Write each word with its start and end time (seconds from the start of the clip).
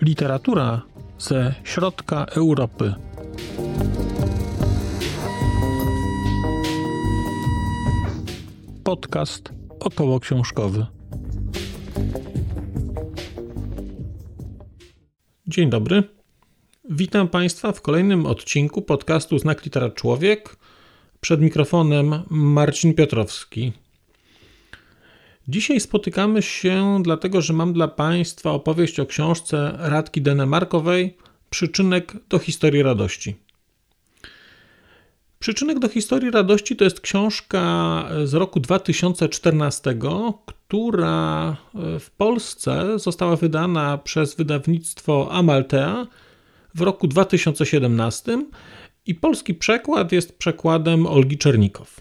Literatura 0.00 0.82
ze 1.18 1.54
środka 1.64 2.24
Europy. 2.24 2.94
Podcast 8.84 9.52
około 9.80 10.20
książkowy. 10.20 10.86
Dzień 15.46 15.70
dobry. 15.70 16.02
Witam 16.90 17.28
Państwa 17.28 17.72
w 17.72 17.80
kolejnym 17.80 18.26
odcinku 18.26 18.82
podcastu 18.82 19.38
Znak 19.38 19.64
Litera 19.64 19.90
Człowiek. 19.90 20.56
Przed 21.20 21.40
mikrofonem 21.40 22.22
Marcin 22.30 22.94
Piotrowski. 22.94 23.72
Dzisiaj 25.48 25.80
spotykamy 25.80 26.42
się 26.42 27.00
dlatego, 27.02 27.42
że 27.42 27.52
mam 27.52 27.72
dla 27.72 27.88
Państwa 27.88 28.50
opowieść 28.50 29.00
o 29.00 29.06
książce 29.06 29.74
Radki 29.78 30.22
Denemarkowej 30.22 31.16
Przyczynek 31.50 32.12
do 32.28 32.38
historii 32.38 32.82
radości. 32.82 33.36
Przyczynek 35.38 35.78
do 35.78 35.88
historii 35.88 36.30
radości 36.30 36.76
to 36.76 36.84
jest 36.84 37.00
książka 37.00 38.04
z 38.24 38.34
roku 38.34 38.60
2014, 38.60 39.98
która 40.44 41.56
w 42.00 42.10
Polsce 42.10 42.98
została 42.98 43.36
wydana 43.36 43.98
przez 43.98 44.34
wydawnictwo 44.34 45.28
Amaltea 45.32 46.06
w 46.74 46.80
roku 46.80 47.08
2017 47.08 48.44
i 49.08 49.14
polski 49.14 49.54
przekład 49.54 50.12
jest 50.12 50.38
przekładem 50.38 51.06
Olgi 51.06 51.38
Czernikow. 51.38 52.00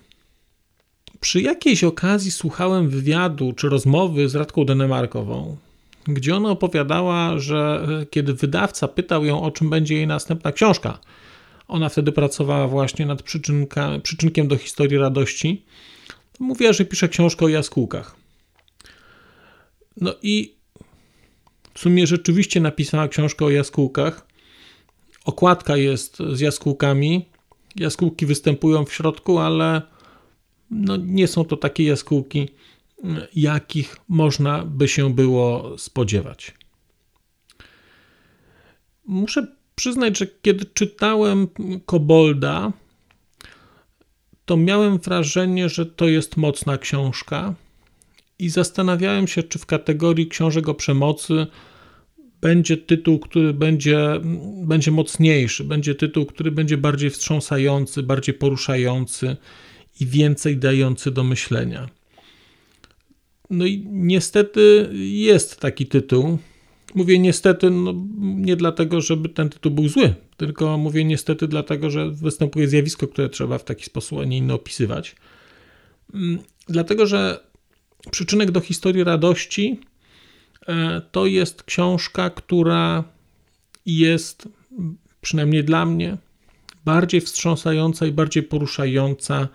Przy 1.19 1.41
jakiejś 1.41 1.83
okazji 1.83 2.31
słuchałem 2.31 2.89
wywiadu 2.89 3.53
czy 3.53 3.69
rozmowy 3.69 4.29
z 4.29 4.35
Radką 4.35 4.65
Denemarkową, 4.65 5.57
gdzie 6.07 6.35
ona 6.35 6.49
opowiadała, 6.49 7.39
że 7.39 7.87
e, 8.01 8.05
kiedy 8.05 8.33
wydawca 8.33 8.87
pytał 8.87 9.25
ją, 9.25 9.41
o 9.41 9.51
czym 9.51 9.69
będzie 9.69 9.95
jej 9.95 10.07
następna 10.07 10.51
książka, 10.51 10.99
ona 11.67 11.89
wtedy 11.89 12.11
pracowała 12.11 12.67
właśnie 12.67 13.05
nad 13.05 13.23
przyczynka, 13.23 13.91
przyczynkiem 14.03 14.47
do 14.47 14.57
historii 14.57 14.97
radości, 14.97 15.65
mówiła, 16.39 16.73
że 16.73 16.85
pisze 16.85 17.09
książkę 17.09 17.45
o 17.45 17.49
jaskółkach. 17.49 18.15
No 20.01 20.13
i 20.21 20.55
w 21.73 21.79
sumie 21.79 22.07
rzeczywiście 22.07 22.59
napisała 22.59 23.07
książkę 23.07 23.45
o 23.45 23.49
jaskółkach. 23.49 24.26
Okładka 25.27 25.77
jest 25.77 26.17
z 26.33 26.39
jaskółkami. 26.39 27.25
Jaskółki 27.75 28.25
występują 28.25 28.85
w 28.85 28.93
środku, 28.93 29.39
ale 29.39 29.81
no 30.71 30.97
nie 30.97 31.27
są 31.27 31.45
to 31.45 31.57
takie 31.57 31.83
jaskółki, 31.83 32.49
jakich 33.35 33.97
można 34.07 34.65
by 34.65 34.87
się 34.87 35.13
było 35.13 35.77
spodziewać. 35.77 36.53
Muszę 39.05 39.47
przyznać, 39.75 40.17
że 40.17 40.27
kiedy 40.41 40.65
czytałem 40.65 41.47
Kobolda, 41.85 42.71
to 44.45 44.57
miałem 44.57 44.97
wrażenie, 44.97 45.69
że 45.69 45.85
to 45.85 46.07
jest 46.07 46.37
mocna 46.37 46.77
książka 46.77 47.53
i 48.39 48.49
zastanawiałem 48.49 49.27
się, 49.27 49.43
czy 49.43 49.59
w 49.59 49.65
kategorii 49.65 50.27
książek 50.27 50.69
o 50.69 50.73
przemocy 50.73 51.47
będzie 52.41 52.77
tytuł, 52.77 53.19
który 53.19 53.53
będzie, 53.53 54.21
będzie 54.65 54.91
mocniejszy, 54.91 55.63
będzie 55.63 55.95
tytuł, 55.95 56.25
który 56.25 56.51
będzie 56.51 56.77
bardziej 56.77 57.09
wstrząsający, 57.09 58.03
bardziej 58.03 58.35
poruszający 58.35 59.37
i 59.99 60.05
więcej 60.05 60.57
dający 60.57 61.11
do 61.11 61.23
myślenia. 61.23 61.89
No 63.49 63.65
i 63.65 63.87
niestety 63.91 64.89
jest 64.93 65.59
taki 65.59 65.85
tytuł. 65.85 66.37
Mówię 66.95 67.19
niestety, 67.19 67.69
no, 67.69 67.93
nie 68.19 68.55
dlatego, 68.55 69.01
żeby 69.01 69.29
ten 69.29 69.49
tytuł 69.49 69.71
był 69.71 69.87
zły, 69.87 70.15
tylko 70.37 70.77
mówię 70.77 71.03
niestety 71.03 71.47
dlatego, 71.47 71.89
że 71.89 72.11
występuje 72.11 72.67
zjawisko, 72.67 73.07
które 73.07 73.29
trzeba 73.29 73.57
w 73.57 73.63
taki 73.63 73.83
sposób, 73.83 74.19
a 74.19 74.25
nie 74.25 74.37
inny 74.37 74.53
opisywać. 74.53 75.15
Mm, 76.13 76.39
dlatego, 76.67 77.05
że 77.05 77.47
Przyczynek 78.11 78.51
do 78.51 78.59
historii 78.59 79.03
radości 79.03 79.79
to 81.11 81.25
jest 81.25 81.63
książka, 81.63 82.29
która 82.29 83.03
jest, 83.85 84.49
przynajmniej 85.21 85.63
dla 85.63 85.85
mnie, 85.85 86.17
bardziej 86.85 87.21
wstrząsająca 87.21 88.05
i 88.05 88.11
bardziej 88.11 88.43
poruszająca 88.43 89.47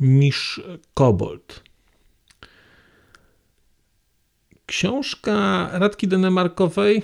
niż 0.00 0.60
Kobold. 0.94 1.62
Książka 4.66 5.68
Radki 5.72 6.08
Denemarkowej 6.08 7.02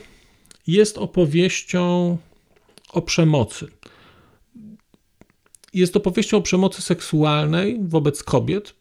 jest 0.67 0.99
opowieścią 0.99 2.19
o 2.93 3.03
przemocy. 3.03 3.67
Jest 5.75 5.97
opowieścią 5.97 6.37
o 6.37 6.43
przemocy 6.43 6.83
seksualnej 6.83 7.79
wobec 7.83 8.23
kobiet. 8.23 8.75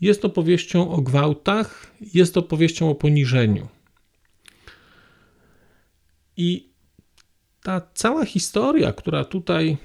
Jest 0.00 0.24
opowieścią 0.24 0.90
o 0.90 1.00
gwałtach, 1.02 1.92
jest 2.14 2.36
opowieścią 2.36 2.90
o 2.90 2.94
poniżeniu. 2.94 3.68
I 6.40 6.70
ta 7.62 7.80
cała 7.94 8.24
historia, 8.24 8.92
która 8.92 9.24
tutaj 9.24 9.76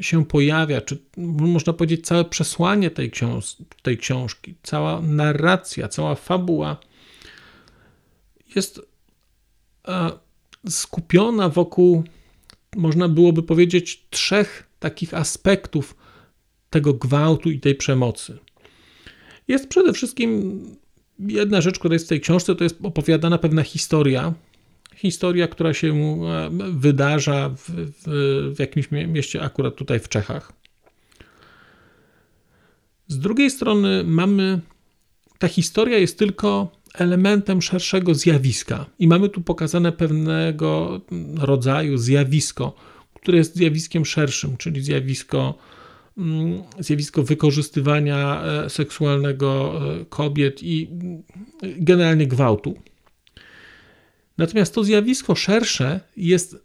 się 0.00 0.24
pojawia, 0.24 0.80
czy 0.80 0.98
można 1.16 1.72
powiedzieć 1.72 2.06
całe 2.06 2.24
przesłanie 2.24 2.90
tej, 2.90 3.10
książ 3.10 3.56
tej 3.82 3.98
książki, 3.98 4.54
cała 4.62 5.02
narracja, 5.02 5.88
cała 5.88 6.14
fabuła 6.14 6.76
jest 8.54 8.80
e, 9.88 10.10
skupiona 10.68 11.48
wokół, 11.48 12.04
można 12.76 13.08
byłoby 13.08 13.42
powiedzieć, 13.42 14.06
trzech 14.10 14.68
takich 14.78 15.14
aspektów 15.14 15.96
tego 16.70 16.94
gwałtu 16.94 17.50
i 17.50 17.60
tej 17.60 17.74
przemocy. 17.74 18.38
Jest 19.48 19.68
przede 19.68 19.92
wszystkim 19.92 20.60
jedna 21.18 21.60
rzecz, 21.60 21.78
która 21.78 21.94
jest 21.94 22.06
w 22.06 22.08
tej 22.08 22.20
książce, 22.20 22.54
to 22.54 22.64
jest 22.64 22.78
opowiadana 22.82 23.38
pewna 23.38 23.62
historia, 23.62 24.34
historia, 24.96 25.48
która 25.48 25.74
się 25.74 25.88
e, 25.94 26.50
wydarza 26.72 27.48
w, 27.48 27.70
w, 28.54 28.58
jakimś 28.58 28.90
mieście, 28.90 29.42
akurat 29.42 29.74
tutaj 29.74 30.00
w 30.00 30.08
Czechach. 30.08 30.52
Z 33.08 33.18
drugiej 33.18 33.50
strony 33.50 34.04
mamy, 34.04 34.60
ta 35.38 35.48
historia 35.48 35.98
jest 35.98 36.18
tylko 36.18 36.72
elementem 36.94 37.62
szerszego 37.62 38.14
zjawiska 38.14 38.86
i 38.98 39.08
mamy 39.08 39.28
tu 39.28 39.40
pokazane 39.40 39.92
pewnego 39.92 41.00
rodzaju 41.38 41.98
zjawisko, 41.98 42.74
które 43.14 43.38
jest 43.38 43.56
zjawiskiem 43.56 44.04
szerszym, 44.04 44.56
czyli 44.56 44.82
zjawisko, 44.82 45.54
mm, 46.18 46.62
zjawisko 46.78 47.22
wykorzystywania 47.22 48.42
e, 48.44 48.70
seksualnego 48.70 49.80
e, 50.00 50.04
kobiet 50.04 50.62
i 50.62 50.88
generalnie 51.62 52.26
gwałtu. 52.26 52.74
Natomiast 54.38 54.74
to 54.74 54.84
zjawisko 54.84 55.34
szersze 55.34 56.00
jest, 56.16 56.56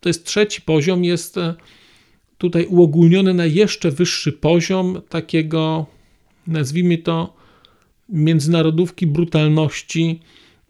to 0.00 0.08
jest 0.08 0.24
trzeci 0.24 0.62
poziom, 0.62 1.04
jest 1.04 1.38
e, 1.38 1.54
tutaj 2.38 2.66
uogólnione 2.66 3.34
na 3.34 3.46
jeszcze 3.46 3.90
wyższy 3.90 4.32
poziom 4.32 5.02
takiego, 5.08 5.86
nazwijmy 6.46 6.98
to, 6.98 7.36
międzynarodówki 8.08 9.06
brutalności, 9.06 10.20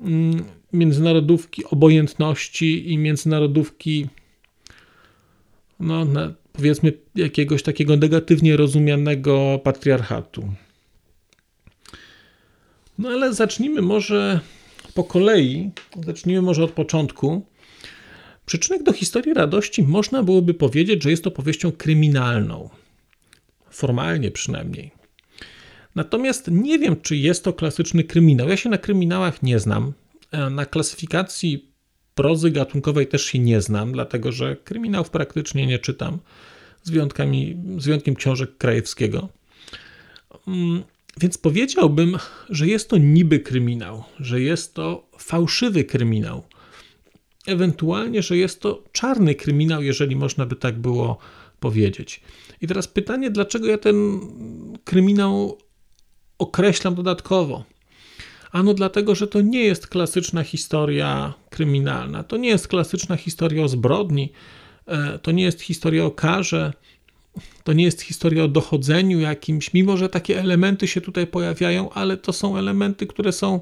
mm, 0.00 0.44
międzynarodówki 0.72 1.65
obojętności 1.65 2.93
i 2.93 2.99
międzynarodówki, 2.99 4.06
no, 5.81 6.06
powiedzmy, 6.53 6.93
jakiegoś 7.15 7.62
takiego 7.62 7.97
negatywnie 7.97 8.56
rozumianego 8.56 9.61
patriarchatu. 9.64 10.53
No 12.99 13.08
ale 13.08 13.35
zacznijmy 13.35 13.82
może 13.82 14.41
po 14.99 15.05
kolei, 15.05 15.71
zacznijmy 16.06 16.43
może 16.43 16.65
od 16.65 16.71
początku. 16.71 17.47
Przyczynek 18.47 18.83
do 18.83 18.93
historii 18.93 19.35
radości 19.35 19.83
można 19.83 20.23
byłoby 20.23 20.55
powiedzieć, 20.55 21.03
że 21.03 21.11
jest 21.11 21.25
to 21.25 21.31
powieścią 21.31 21.73
kryminalną. 21.73 22.71
Formalnie 23.71 24.31
przynajmniej. 24.31 24.91
Natomiast 25.95 26.49
nie 26.50 26.79
wiem, 26.79 27.00
czy 27.00 27.17
jest 27.17 27.45
to 27.45 27.53
klasyczny 27.53 28.05
kryminał. 28.05 28.49
Ja 28.49 28.56
się 28.56 28.69
na 28.69 28.79
kryminałach 28.79 29.43
nie 29.43 29.59
znam. 29.59 29.93
E, 30.31 30.50
na 30.50 30.67
klasyfikacji 30.67 31.73
prozy 32.15 32.51
gatunkowej 32.51 33.06
też 33.06 33.25
się 33.25 33.39
nie 33.39 33.61
znam, 33.61 33.93
dlatego 33.93 34.33
że 34.33 34.56
kryminałów 34.56 35.11
praktycznie 35.11 35.67
nie 35.67 35.79
czytam, 35.79 36.19
z, 36.83 36.91
wyjątkami, 36.91 37.56
z 37.79 37.85
wyjątkiem 37.85 38.15
książek 38.15 38.56
Krajewskiego. 38.56 39.29
Więc 41.20 41.38
powiedziałbym, 41.38 42.19
że 42.49 42.67
jest 42.67 42.88
to 42.88 42.99
niby 42.99 43.41
kryminał, 43.41 44.05
że 44.20 44.41
jest 44.41 44.75
to 44.75 45.09
fałszywy 45.19 45.85
kryminał. 45.85 46.43
Ewentualnie, 47.47 48.23
że 48.23 48.37
jest 48.37 48.61
to 48.61 48.85
czarny 48.93 49.35
kryminał, 49.35 49.82
jeżeli 49.82 50.17
można 50.17 50.47
by 50.47 50.56
tak 50.56 50.79
było 50.79 51.19
powiedzieć. 51.61 52.20
I 52.61 52.67
teraz 52.67 52.88
pytanie, 52.88 53.31
dlaczego 53.31 53.67
ja 53.67 53.79
ten 53.79 54.20
kryminał 54.85 55.59
określam 56.38 56.94
dodatkowo? 56.94 57.65
Ano 58.53 58.75
dlatego, 58.75 59.15
że 59.15 59.26
to 59.26 59.41
nie 59.41 59.65
jest 59.65 59.87
klasyczna 59.87 60.43
historia 60.43 61.35
kryminalna, 61.50 62.23
to 62.23 62.37
nie 62.37 62.49
jest 62.49 62.69
klasyczna 62.69 63.17
historia 63.17 63.65
o 63.65 63.69
zbrodni, 63.69 64.32
e, 64.87 65.19
to 65.19 65.31
nie 65.31 65.43
jest 65.43 65.61
historia 65.61 66.05
o 66.05 66.11
karze, 66.11 66.73
to 67.64 67.73
nie 67.73 67.85
jest 67.85 68.02
historia 68.02 68.44
o 68.44 68.49
dochodzeniu 68.49 69.20
jakimś, 69.20 69.75
mimo 69.75 69.96
że 69.96 70.08
takie 70.08 70.40
elementy 70.40 70.88
się 70.88 71.00
tutaj 71.00 71.26
pojawiają, 71.26 71.90
ale 71.90 72.17
to 72.17 72.32
są 72.32 72.56
elementy, 72.56 73.06
które 73.06 73.32
są 73.32 73.61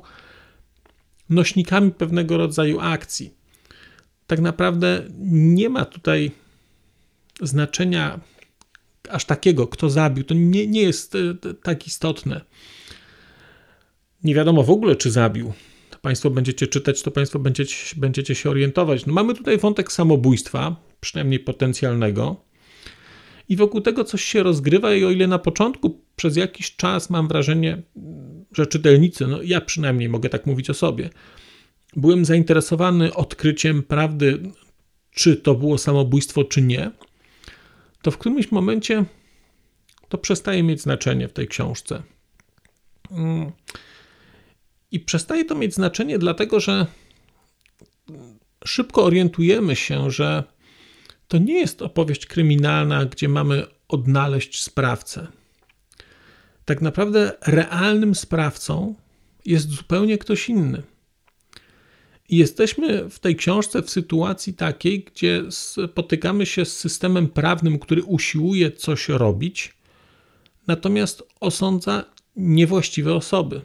nośnikami 1.31 1.91
pewnego 1.91 2.37
rodzaju 2.37 2.81
akcji. 2.81 3.35
Tak 4.27 4.41
naprawdę 4.41 5.03
nie 5.29 5.69
ma 5.69 5.85
tutaj 5.85 6.31
znaczenia 7.41 8.21
aż 9.11 9.25
takiego, 9.25 9.67
kto 9.67 9.91
zabił. 9.91 10.25
To 10.25 10.35
nie, 10.35 10.67
nie 10.67 10.83
jest 10.83 11.15
e, 11.15 11.55
tak 11.63 11.87
istotne. 11.87 12.41
Nie 14.25 14.35
wiadomo 14.35 14.63
w 14.63 14.71
ogóle, 14.71 14.97
czy 14.97 15.11
zabił. 15.11 15.53
To 15.91 15.99
Państwo 15.99 16.31
będziecie 16.31 16.67
czytać, 16.67 17.03
to 17.03 17.11
Państwo 17.11 17.39
będziecie, 17.39 17.77
będziecie 17.97 18.35
się 18.35 18.51
orientować. 18.51 19.07
No 19.07 19.13
mamy 19.13 19.35
tutaj 19.35 19.59
wątek 19.59 19.93
samobójstwa, 19.93 20.77
przynajmniej 21.01 21.41
potencjalnego. 21.41 22.37
I 23.49 23.57
wokół 23.57 23.81
tego 23.81 24.05
coś 24.05 24.25
się 24.25 24.43
rozgrywa, 24.43 24.95
i 24.95 25.05
o 25.05 25.11
ile 25.11 25.27
na 25.27 25.39
początku 25.39 26.01
przez 26.17 26.37
jakiś 26.37 26.77
czas 26.77 27.11
mam 27.11 27.29
wrażenie, 27.29 27.83
że 28.53 28.67
czytelnicy, 28.67 29.27
no 29.27 29.43
ja 29.43 29.61
przynajmniej 29.61 30.09
mogę 30.09 30.29
tak 30.29 30.47
mówić 30.47 30.71
o 30.71 30.75
sobie, 30.75 31.11
byłem 31.97 32.25
zainteresowany 32.25 33.15
odkryciem 33.15 33.83
prawdy, 33.83 34.43
czy 35.11 35.37
to 35.37 35.55
było 35.55 35.79
samobójstwo, 35.79 36.45
czy 36.45 36.63
nie, 36.63 36.91
to 38.03 38.11
w 38.11 38.19
którymś 38.19 38.53
momencie 38.53 39.05
to 40.09 40.19
przestaje 40.19 40.63
mieć 40.63 40.81
znaczenie 40.81 41.29
w 41.29 41.33
tej 41.33 41.49
książce. 41.49 42.03
Mm. 43.11 43.53
I 44.91 45.01
przestaje 45.01 45.45
to 45.45 45.55
mieć 45.55 45.75
znaczenie, 45.75 46.19
dlatego 46.19 46.61
że 46.61 46.87
szybko 48.65 49.05
orientujemy 49.05 49.77
się, 49.77 50.11
że 50.11 50.45
to 51.29 51.39
nie 51.39 51.55
jest 51.55 51.83
opowieść 51.83 52.27
kryminalna, 52.27 53.05
gdzie 53.05 53.29
mamy 53.29 53.67
odnaleźć 53.89 54.63
sprawcę. 54.63 55.27
Tak 56.65 56.83
naprawdę 56.83 57.33
realnym 57.47 58.15
sprawcą 58.15 58.95
jest 59.45 59.71
zupełnie 59.71 60.19
ktoś 60.19 60.49
inny. 60.49 60.83
I 62.29 62.37
jesteśmy 62.37 63.11
w 63.11 63.19
tej 63.19 63.37
książce 63.37 63.83
w 63.83 63.91
sytuacji 63.91 64.55
takiej, 64.55 65.05
gdzie 65.05 65.43
spotykamy 65.51 66.47
się 66.47 66.65
z 66.65 66.77
systemem 66.77 67.29
prawnym, 67.29 67.79
który 67.79 68.03
usiłuje 68.03 68.73
coś 68.73 69.09
robić, 69.09 69.75
natomiast 70.67 71.23
osądza 71.41 72.05
niewłaściwe 72.37 73.15
osoby. 73.15 73.61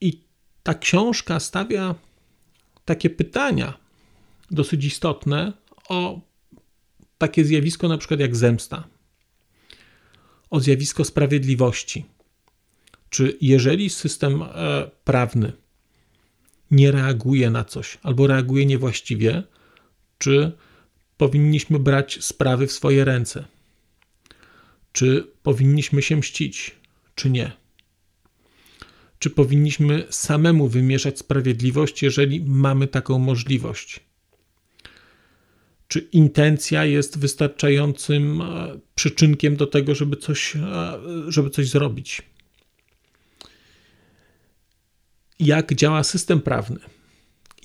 I 0.00 0.20
ta 0.62 0.74
książka 0.74 1.40
stawia 1.40 1.94
takie 2.84 3.10
pytania 3.10 3.85
dosyć 4.50 4.84
istotne 4.84 5.52
o 5.88 6.20
takie 7.18 7.44
zjawisko, 7.44 7.88
na 7.88 7.98
przykład 7.98 8.20
jak 8.20 8.36
zemsta, 8.36 8.88
o 10.50 10.60
zjawisko 10.60 11.04
sprawiedliwości. 11.04 12.04
Czy 13.10 13.38
jeżeli 13.40 13.90
system 13.90 14.42
e, 14.42 14.90
prawny 15.04 15.52
nie 16.70 16.92
reaguje 16.92 17.50
na 17.50 17.64
coś 17.64 17.98
albo 18.02 18.26
reaguje 18.26 18.66
niewłaściwie, 18.66 19.42
czy 20.18 20.52
powinniśmy 21.16 21.78
brać 21.78 22.24
sprawy 22.24 22.66
w 22.66 22.72
swoje 22.72 23.04
ręce? 23.04 23.44
Czy 24.92 25.26
powinniśmy 25.42 26.02
się 26.02 26.16
mścić, 26.16 26.76
czy 27.14 27.30
nie? 27.30 27.52
Czy 29.18 29.30
powinniśmy 29.30 30.06
samemu 30.10 30.68
wymierzać 30.68 31.18
sprawiedliwość, 31.18 32.02
jeżeli 32.02 32.40
mamy 32.40 32.88
taką 32.88 33.18
możliwość? 33.18 34.05
Czy 35.88 35.98
intencja 35.98 36.84
jest 36.84 37.18
wystarczającym 37.18 38.40
e, 38.42 38.78
przyczynkiem 38.94 39.56
do 39.56 39.66
tego, 39.66 39.94
żeby 39.94 40.16
coś, 40.16 40.56
e, 40.56 40.98
żeby 41.28 41.50
coś 41.50 41.68
zrobić? 41.68 42.22
jak 45.38 45.74
działa 45.74 46.04
system 46.04 46.40
prawny, 46.40 46.78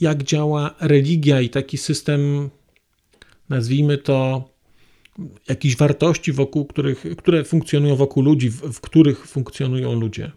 jak 0.01 0.23
działa 0.23 0.75
religia 0.79 1.41
i 1.41 1.49
taki 1.49 1.77
system, 1.77 2.49
nazwijmy 3.49 3.97
to, 3.97 4.49
jakichś 5.49 5.75
wartości, 5.75 6.31
wokół 6.31 6.65
których, 6.65 7.05
które 7.17 7.43
funkcjonują 7.43 7.95
wokół 7.95 8.23
ludzi, 8.23 8.49
w, 8.49 8.61
w 8.61 8.81
których 8.81 9.27
funkcjonują 9.27 9.93
ludzie. 9.93 10.31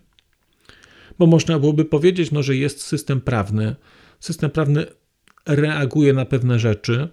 Bo 1.19 1.27
można 1.27 1.59
byłoby 1.59 1.85
powiedzieć, 1.85 2.31
no, 2.31 2.43
że 2.43 2.57
jest 2.57 2.83
system 2.83 3.21
prawny. 3.21 3.77
System 4.21 4.51
prawny 4.51 4.87
reaguje 5.47 6.13
na 6.13 6.25
pewne 6.25 6.59
rzeczy 6.59 7.09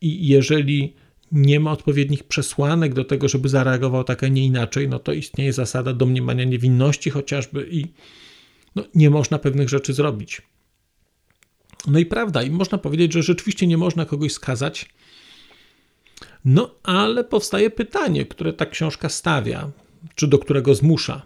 i 0.00 0.28
jeżeli 0.28 0.94
nie 1.32 1.60
ma 1.60 1.72
odpowiednich 1.72 2.24
przesłanek 2.24 2.94
do 2.94 3.04
tego, 3.04 3.28
żeby 3.28 3.48
zareagował 3.48 4.04
tak, 4.04 4.24
a 4.24 4.28
nie 4.28 4.44
inaczej, 4.44 4.88
no 4.88 4.98
to 4.98 5.12
istnieje 5.12 5.52
zasada 5.52 5.92
domniemania 5.92 6.44
niewinności 6.44 7.10
chociażby 7.10 7.68
i 7.70 7.86
no, 8.76 8.84
nie 8.94 9.10
można 9.10 9.38
pewnych 9.38 9.68
rzeczy 9.68 9.92
zrobić. 9.92 10.42
No 11.86 11.98
i 11.98 12.06
prawda, 12.06 12.42
i 12.42 12.50
można 12.50 12.78
powiedzieć, 12.78 13.12
że 13.12 13.22
rzeczywiście 13.22 13.66
nie 13.66 13.78
można 13.78 14.04
kogoś 14.04 14.32
skazać. 14.32 14.88
No, 16.44 16.74
ale 16.82 17.24
powstaje 17.24 17.70
pytanie, 17.70 18.26
które 18.26 18.52
ta 18.52 18.66
książka 18.66 19.08
stawia, 19.08 19.70
czy 20.14 20.28
do 20.28 20.38
którego 20.38 20.74
zmusza. 20.74 21.22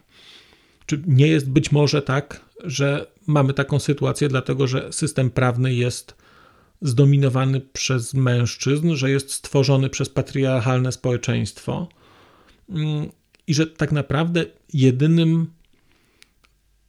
Czy 0.86 1.02
nie 1.06 1.26
jest 1.26 1.50
być 1.50 1.72
może 1.72 2.02
tak, 2.02 2.40
że 2.64 3.06
mamy 3.26 3.54
taką 3.54 3.78
sytuację, 3.78 4.28
dlatego 4.28 4.66
że 4.66 4.92
system 4.92 5.30
prawny 5.30 5.74
jest 5.74 6.14
zdominowany 6.80 7.60
przez 7.60 8.14
mężczyzn, 8.14 8.94
że 8.94 9.10
jest 9.10 9.32
stworzony 9.32 9.90
przez 9.90 10.08
patriarchalne 10.08 10.92
społeczeństwo 10.92 11.88
mm, 12.68 13.08
i 13.46 13.54
że 13.54 13.66
tak 13.66 13.92
naprawdę 13.92 14.44
jedynym 14.72 15.50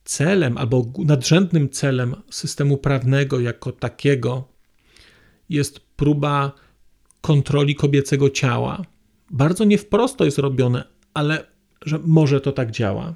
celem 0.05 0.57
albo 0.57 0.85
nadrzędnym 0.97 1.69
celem 1.69 2.15
systemu 2.29 2.77
prawnego 2.77 3.39
jako 3.39 3.71
takiego 3.71 4.47
jest 5.49 5.79
próba 5.79 6.51
kontroli 7.21 7.75
kobiecego 7.75 8.29
ciała. 8.29 8.81
Bardzo 9.31 9.65
nie 9.65 9.77
wprost 9.77 10.17
to 10.17 10.25
jest 10.25 10.37
robione, 10.37 10.83
ale 11.13 11.45
że 11.85 11.99
może 12.05 12.41
to 12.41 12.51
tak 12.51 12.71
działa. 12.71 13.13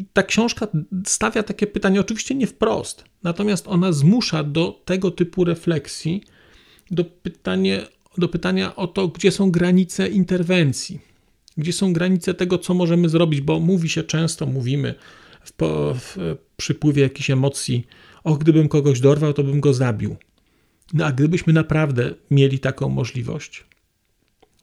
I 0.00 0.04
ta 0.12 0.22
książka 0.22 0.68
stawia 1.06 1.42
takie 1.42 1.66
pytanie, 1.66 2.00
oczywiście 2.00 2.34
nie 2.34 2.46
wprost, 2.46 3.04
natomiast 3.22 3.68
ona 3.68 3.92
zmusza 3.92 4.44
do 4.44 4.82
tego 4.84 5.10
typu 5.10 5.44
refleksji, 5.44 6.22
do, 6.90 7.04
pytanie, 7.04 7.86
do 8.18 8.28
pytania 8.28 8.76
o 8.76 8.86
to, 8.86 9.08
gdzie 9.08 9.30
są 9.30 9.50
granice 9.50 10.08
interwencji 10.08 11.00
gdzie 11.56 11.72
są 11.72 11.92
granice 11.92 12.34
tego, 12.34 12.58
co 12.58 12.74
możemy 12.74 13.08
zrobić, 13.08 13.40
bo 13.40 13.60
mówi 13.60 13.88
się 13.88 14.02
często, 14.02 14.46
mówimy 14.46 14.94
w, 15.44 15.52
w 15.94 16.36
przypływie 16.56 17.02
jakichś 17.02 17.30
emocji, 17.30 17.86
o 18.24 18.36
gdybym 18.36 18.68
kogoś 18.68 19.00
dorwał, 19.00 19.32
to 19.32 19.44
bym 19.44 19.60
go 19.60 19.74
zabił. 19.74 20.16
No 20.92 21.06
a 21.06 21.12
gdybyśmy 21.12 21.52
naprawdę 21.52 22.14
mieli 22.30 22.58
taką 22.58 22.88
możliwość, 22.88 23.64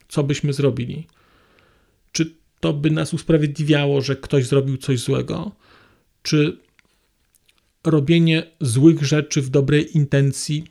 co 0.07 0.23
byśmy 0.23 0.53
zrobili? 0.53 1.07
Czy 2.11 2.35
to 2.59 2.73
by 2.73 2.91
nas 2.91 3.13
usprawiedliwiało, 3.13 4.01
że 4.01 4.15
ktoś 4.15 4.45
zrobił 4.45 4.77
coś 4.77 4.99
złego? 4.99 5.51
Czy 6.23 6.57
robienie 7.83 8.43
złych 8.61 9.03
rzeczy 9.03 9.41
w 9.41 9.49
dobrej 9.49 9.97
intencji 9.97 10.63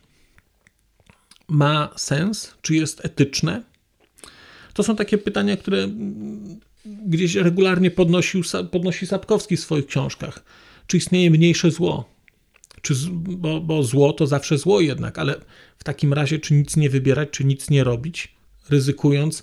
ma 1.49 1.90
sens? 1.97 2.55
Czy 2.62 2.75
jest 2.75 3.05
etyczne? 3.05 3.62
To 4.75 4.83
są 4.83 4.97
takie 4.97 5.19
pytania, 5.19 5.57
które 5.57 5.88
gdzieś 6.85 7.35
regularnie 7.35 7.90
podnosił, 7.90 8.43
podnosi 8.71 9.07
Sapkowski 9.07 9.57
w 9.57 9.61
swoich 9.61 9.87
książkach. 9.87 10.45
Czy 10.87 10.97
istnieje 10.97 11.31
mniejsze 11.31 11.71
zło? 11.71 12.16
Czy, 12.83 12.95
bo, 13.12 13.61
bo 13.61 13.83
zło 13.83 14.12
to 14.12 14.26
zawsze 14.26 14.59
zło 14.59 14.81
jednak, 14.81 15.19
ale 15.19 15.40
w 15.78 15.85
takim 15.85 16.12
razie 16.12 16.38
czy 16.38 16.55
nic 16.55 16.76
nie 16.76 16.90
wybierać, 16.90 17.28
czy 17.31 17.45
nic 17.45 17.71
nie 17.71 17.85
robić, 17.85 18.35
ryzykując 18.71 19.43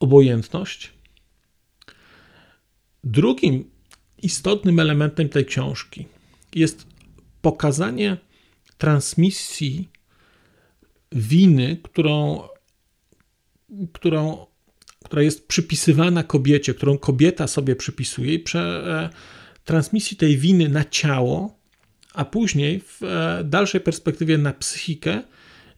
obojętność? 0.00 0.93
Drugim 3.04 3.70
istotnym 4.22 4.80
elementem 4.80 5.28
tej 5.28 5.44
książki 5.44 6.06
jest 6.54 6.86
pokazanie 7.42 8.16
transmisji 8.78 9.88
winy, 11.12 11.76
którą 11.82 12.42
którą, 13.92 14.46
która 15.04 15.22
jest 15.22 15.48
przypisywana 15.48 16.22
kobiecie, 16.22 16.74
którą 16.74 16.98
kobieta 16.98 17.46
sobie 17.46 17.76
przypisuje 17.76 18.34
i 18.34 18.38
prze, 18.38 18.60
e, 18.60 19.10
transmisji 19.64 20.16
tej 20.16 20.36
winy 20.38 20.68
na 20.68 20.84
ciało, 20.84 21.58
a 22.14 22.24
później 22.24 22.80
w 22.80 23.02
e, 23.02 23.44
dalszej 23.44 23.80
perspektywie 23.80 24.38
na 24.38 24.52
psychikę 24.52 25.22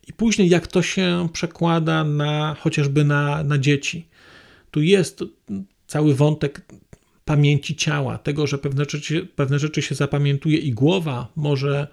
I 0.08 0.12
później, 0.12 0.48
jak 0.48 0.66
to 0.66 0.82
się 0.82 1.28
przekłada 1.32 2.04
na 2.04 2.56
chociażby 2.60 3.04
na, 3.04 3.44
na 3.44 3.58
dzieci. 3.58 4.08
Tu 4.70 4.82
jest 4.82 5.24
cały 5.86 6.14
wątek 6.14 6.66
pamięci 7.26 7.76
ciała, 7.76 8.18
tego, 8.18 8.46
że 8.46 8.58
pewne 8.58 8.84
rzeczy, 8.88 9.26
pewne 9.36 9.58
rzeczy 9.58 9.82
się 9.82 9.94
zapamiętuje 9.94 10.58
i 10.58 10.72
głowa 10.72 11.28
może 11.36 11.88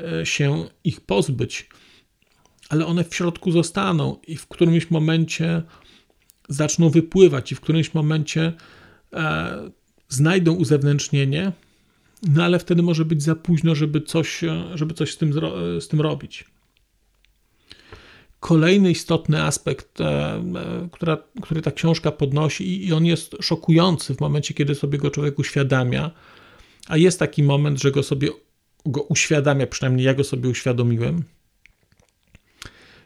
e, 0.00 0.26
się 0.26 0.68
ich 0.84 1.00
pozbyć, 1.00 1.68
ale 2.68 2.86
one 2.86 3.04
w 3.04 3.14
środku 3.14 3.50
zostaną 3.50 4.16
i 4.26 4.36
w 4.36 4.46
którymś 4.46 4.90
momencie 4.90 5.62
zaczną 6.48 6.88
wypływać, 6.88 7.52
i 7.52 7.54
w 7.54 7.60
którymś 7.60 7.94
momencie 7.94 8.52
e, 9.12 9.70
znajdą 10.08 10.54
uzewnętrznienie, 10.54 11.52
no 12.22 12.44
ale 12.44 12.58
wtedy 12.58 12.82
może 12.82 13.04
być 13.04 13.22
za 13.22 13.34
późno, 13.34 13.74
żeby 13.74 14.00
coś, 14.00 14.40
żeby 14.74 14.94
coś 14.94 15.12
z, 15.12 15.16
tym, 15.16 15.32
z 15.80 15.88
tym 15.88 16.00
robić. 16.00 16.44
Kolejny 18.40 18.90
istotny 18.90 19.42
aspekt, 19.42 20.00
e, 20.00 20.04
e, 20.04 20.88
która, 20.92 21.18
który 21.42 21.62
ta 21.62 21.70
książka 21.70 22.12
podnosi, 22.12 22.86
i 22.86 22.92
on 22.92 23.06
jest 23.06 23.36
szokujący 23.40 24.14
w 24.14 24.20
momencie, 24.20 24.54
kiedy 24.54 24.74
sobie 24.74 24.98
go 24.98 25.10
człowiek 25.10 25.38
uświadamia, 25.38 26.10
a 26.88 26.96
jest 26.96 27.18
taki 27.18 27.42
moment, 27.42 27.80
że 27.80 27.90
go 27.90 28.02
sobie 28.02 28.28
go 28.86 29.02
uświadamia, 29.02 29.66
przynajmniej 29.66 30.06
ja 30.06 30.14
go 30.14 30.24
sobie 30.24 30.48
uświadomiłem, 30.48 31.24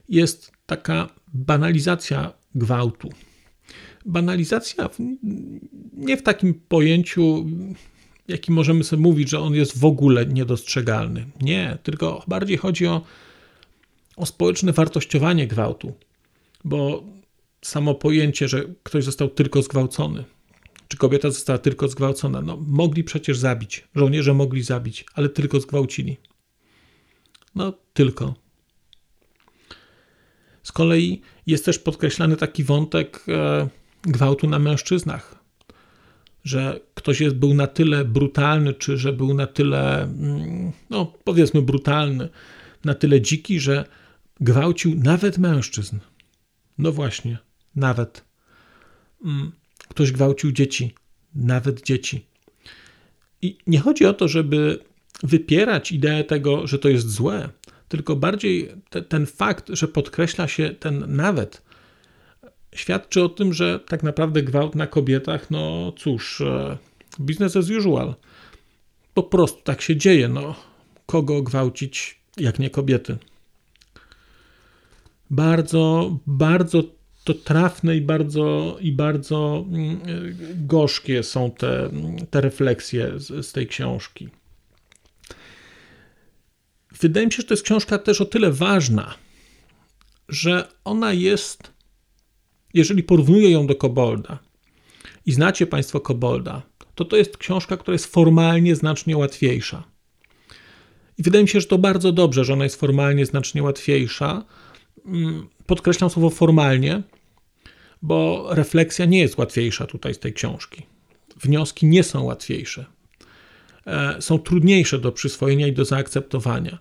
jest 0.08 0.52
taka 0.66 1.08
banalizacja 1.34 2.32
gwałtu. 2.54 3.08
Banalizacja 4.06 4.88
nie 5.92 6.16
w 6.16 6.22
takim 6.22 6.54
pojęciu, 6.54 7.46
jakim 8.28 8.54
możemy 8.54 8.84
sobie 8.84 9.02
mówić, 9.02 9.30
że 9.30 9.40
on 9.40 9.54
jest 9.54 9.78
w 9.78 9.84
ogóle 9.84 10.26
niedostrzegalny. 10.26 11.26
Nie, 11.42 11.78
tylko 11.82 12.24
bardziej 12.28 12.56
chodzi 12.56 12.86
o, 12.86 13.02
o 14.16 14.26
społeczne 14.26 14.72
wartościowanie 14.72 15.46
gwałtu, 15.46 15.92
bo 16.64 17.04
samo 17.62 17.94
pojęcie, 17.94 18.48
że 18.48 18.64
ktoś 18.82 19.04
został 19.04 19.28
tylko 19.28 19.62
zgwałcony, 19.62 20.24
czy 20.88 20.96
kobieta 20.96 21.30
została 21.30 21.58
tylko 21.58 21.88
zgwałcona, 21.88 22.40
no 22.40 22.58
mogli 22.66 23.04
przecież 23.04 23.38
zabić, 23.38 23.88
żołnierze 23.94 24.34
mogli 24.34 24.62
zabić, 24.62 25.04
ale 25.14 25.28
tylko 25.28 25.60
zgwałcili. 25.60 26.16
No 27.54 27.72
tylko. 27.92 28.34
Z 30.62 30.72
kolei 30.72 31.20
jest 31.46 31.64
też 31.64 31.78
podkreślany 31.78 32.36
taki 32.36 32.64
wątek 32.64 33.24
e, 33.28 33.68
gwałtu 34.02 34.48
na 34.48 34.58
mężczyznach, 34.58 35.44
że 36.44 36.80
ktoś 36.94 37.20
jest, 37.20 37.36
był 37.36 37.54
na 37.54 37.66
tyle 37.66 38.04
brutalny, 38.04 38.74
czy 38.74 38.98
że 38.98 39.12
był 39.12 39.34
na 39.34 39.46
tyle, 39.46 40.02
mm, 40.02 40.72
no 40.90 41.12
powiedzmy, 41.24 41.62
brutalny, 41.62 42.28
na 42.84 42.94
tyle 42.94 43.20
dziki, 43.20 43.60
że 43.60 43.84
gwałcił 44.44 44.94
nawet 44.94 45.38
mężczyzn. 45.38 45.98
No 46.78 46.92
właśnie, 46.92 47.38
nawet. 47.76 48.24
Mm, 49.24 49.52
ktoś 49.88 50.12
gwałcił 50.12 50.52
dzieci, 50.52 50.94
nawet 51.34 51.82
dzieci. 51.82 52.26
I 53.42 53.58
nie 53.66 53.80
chodzi 53.80 54.06
o 54.06 54.12
to, 54.12 54.28
żeby 54.28 54.78
wypierać 55.22 55.92
ideę 55.92 56.24
tego, 56.24 56.66
że 56.66 56.78
to 56.78 56.88
jest 56.88 57.10
złe, 57.10 57.48
tylko 57.88 58.16
bardziej 58.16 58.68
te, 58.90 59.02
ten 59.02 59.26
fakt, 59.26 59.68
że 59.68 59.88
podkreśla 59.88 60.48
się 60.48 60.70
ten 60.70 61.16
nawet, 61.16 61.62
świadczy 62.74 63.22
o 63.22 63.28
tym, 63.28 63.52
że 63.52 63.80
tak 63.80 64.02
naprawdę 64.02 64.42
gwałt 64.42 64.74
na 64.74 64.86
kobietach, 64.86 65.50
no 65.50 65.92
cóż, 65.96 66.40
e, 66.40 66.78
business 67.18 67.56
as 67.56 67.70
usual. 67.70 68.14
Po 69.14 69.22
prostu 69.22 69.62
tak 69.62 69.82
się 69.82 69.96
dzieje. 69.96 70.28
No, 70.28 70.54
kogo 71.06 71.42
gwałcić, 71.42 72.20
jak 72.36 72.58
nie 72.58 72.70
kobiety? 72.70 73.16
Bardzo, 75.34 76.18
bardzo 76.26 76.82
to 77.24 77.34
trafne 77.34 77.96
i 77.96 78.00
bardzo, 78.00 78.76
i 78.80 78.92
bardzo 78.92 79.64
mm, 79.68 80.00
gorzkie 80.54 81.22
są 81.22 81.50
te, 81.50 81.90
te 82.30 82.40
refleksje 82.40 83.12
z, 83.16 83.46
z 83.46 83.52
tej 83.52 83.66
książki. 83.66 84.28
Wydaje 87.00 87.26
mi 87.26 87.32
się, 87.32 87.36
że 87.36 87.48
to 87.48 87.54
jest 87.54 87.64
książka 87.64 87.98
też 87.98 88.20
o 88.20 88.24
tyle 88.24 88.52
ważna, 88.52 89.14
że 90.28 90.68
ona 90.84 91.12
jest 91.12 91.74
jeżeli 92.74 93.02
porównuję 93.02 93.50
ją 93.50 93.66
do 93.66 93.74
Kobolda 93.74 94.38
i 95.26 95.32
znacie 95.32 95.66
Państwo 95.66 96.00
Kobolda, 96.00 96.62
to 96.94 97.04
to 97.04 97.16
jest 97.16 97.36
książka, 97.36 97.76
która 97.76 97.92
jest 97.92 98.06
formalnie 98.06 98.76
znacznie 98.76 99.16
łatwiejsza. 99.16 99.84
I 101.18 101.22
wydaje 101.22 101.44
mi 101.44 101.48
się, 101.48 101.60
że 101.60 101.66
to 101.66 101.78
bardzo 101.78 102.12
dobrze, 102.12 102.44
że 102.44 102.52
ona 102.52 102.64
jest 102.64 102.80
formalnie 102.80 103.26
znacznie 103.26 103.62
łatwiejsza. 103.62 104.44
Mm, 105.06 105.48
podkreślam 105.66 106.10
słowo 106.10 106.30
formalnie, 106.30 107.02
bo 108.02 108.46
refleksja 108.50 109.04
nie 109.04 109.18
jest 109.18 109.38
łatwiejsza 109.38 109.86
tutaj 109.86 110.14
z 110.14 110.18
tej 110.18 110.32
książki. 110.32 110.86
Wnioski 111.36 111.86
nie 111.86 112.02
są 112.02 112.22
łatwiejsze. 112.22 112.84
E, 113.86 114.22
są 114.22 114.38
trudniejsze 114.38 114.98
do 114.98 115.12
przyswojenia 115.12 115.66
i 115.66 115.72
do 115.72 115.84
zaakceptowania. 115.84 116.78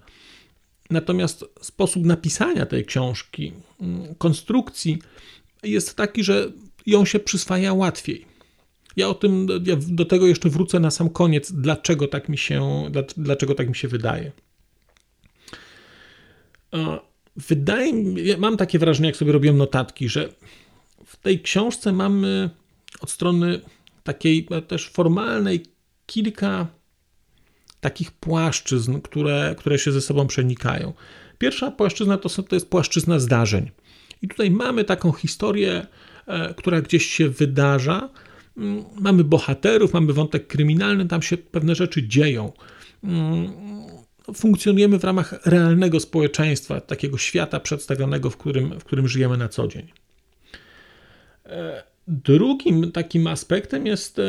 Natomiast 0.89 1.45
sposób 1.61 2.05
napisania 2.05 2.65
tej 2.65 2.85
książki, 2.85 3.53
mm, 3.81 4.15
konstrukcji, 4.15 5.01
jest 5.63 5.95
taki, 5.95 6.23
że 6.23 6.51
ją 6.85 7.05
się 7.05 7.19
przyswaja 7.19 7.73
łatwiej. 7.73 8.25
Ja 8.95 9.09
o 9.09 9.13
tym, 9.13 9.47
ja 9.65 9.75
do 9.79 10.05
tego 10.05 10.27
jeszcze 10.27 10.49
wrócę 10.49 10.79
na 10.79 10.91
sam 10.91 11.09
koniec, 11.09 11.51
dlaczego 11.51 12.07
tak 12.07 12.29
mi 12.29 12.37
się, 12.37 12.83
dlaczego 13.17 13.55
tak 13.55 13.69
mi 13.69 13.75
się 13.75 13.87
wydaje. 13.87 14.31
Wydaje 17.35 17.93
mi, 17.93 18.27
ja 18.27 18.37
mam 18.37 18.57
takie 18.57 18.79
wrażenie, 18.79 19.09
jak 19.09 19.15
sobie 19.15 19.31
robiłem 19.31 19.57
notatki, 19.57 20.09
że 20.09 20.29
w 21.05 21.17
tej 21.17 21.41
książce 21.41 21.91
mamy 21.91 22.49
od 23.01 23.11
strony 23.11 23.61
takiej 24.03 24.47
też 24.67 24.89
formalnej 24.89 25.65
kilka 26.05 26.67
takich 27.81 28.11
płaszczyzn, 28.11 29.01
które, 29.01 29.55
które 29.57 29.79
się 29.79 29.91
ze 29.91 30.01
sobą 30.01 30.27
przenikają. 30.27 30.93
Pierwsza 31.37 31.71
płaszczyzna 31.71 32.17
to, 32.17 32.29
to 32.29 32.55
jest 32.55 32.69
płaszczyzna 32.69 33.19
zdarzeń. 33.19 33.71
I 34.21 34.27
tutaj 34.27 34.51
mamy 34.51 34.83
taką 34.83 35.11
historię, 35.11 35.87
e, 36.27 36.53
która 36.53 36.81
gdzieś 36.81 37.05
się 37.05 37.29
wydarza. 37.29 38.09
Mm, 38.57 38.83
mamy 38.99 39.23
bohaterów, 39.23 39.93
mamy 39.93 40.13
wątek 40.13 40.47
kryminalny, 40.47 41.07
tam 41.07 41.21
się 41.21 41.37
pewne 41.37 41.75
rzeczy 41.75 42.07
dzieją. 42.07 42.51
Mm, 44.27 44.35
funkcjonujemy 44.35 44.99
w 44.99 45.03
ramach 45.03 45.45
realnego 45.45 45.99
społeczeństwa, 45.99 46.81
takiego 46.81 47.17
świata 47.17 47.59
przedstawionego, 47.59 48.29
w 48.29 48.37
którym, 48.37 48.79
w 48.79 48.83
którym 48.83 49.07
żyjemy 49.07 49.37
na 49.37 49.49
co 49.49 49.67
dzień. 49.67 49.91
E, 51.45 51.83
drugim 52.07 52.91
takim 52.91 53.27
aspektem 53.27 53.87
jest 53.87 54.19
e, 54.19 54.23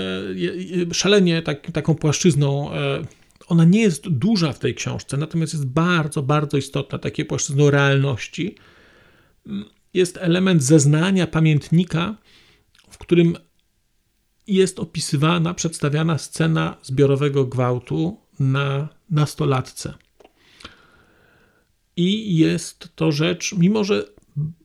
szalenie 0.93 1.43
tak, 1.43 1.71
taką 1.71 1.95
płaszczyzną. 1.95 2.71
Ona 3.49 3.65
nie 3.65 3.81
jest 3.81 4.09
duża 4.09 4.53
w 4.53 4.59
tej 4.59 4.75
książce, 4.75 5.17
natomiast 5.17 5.53
jest 5.53 5.67
bardzo, 5.67 6.23
bardzo 6.23 6.57
istotna, 6.57 6.99
takie 6.99 7.25
płaszczyzną 7.25 7.71
realności 7.71 8.55
jest 9.95 10.17
element 10.17 10.63
zeznania 10.63 11.27
pamiętnika, 11.27 12.17
w 12.91 12.99
którym 12.99 13.37
jest 14.47 14.79
opisywana, 14.79 15.55
przedstawiana 15.55 16.19
scena 16.19 16.77
zbiorowego 16.83 17.45
gwałtu 17.45 18.21
na 18.41 18.89
nastolatce. 19.11 19.95
I 21.97 22.37
jest 22.37 22.89
to 22.95 23.13
rzecz, 23.13 23.55
mimo 23.59 23.85
że 23.85 24.05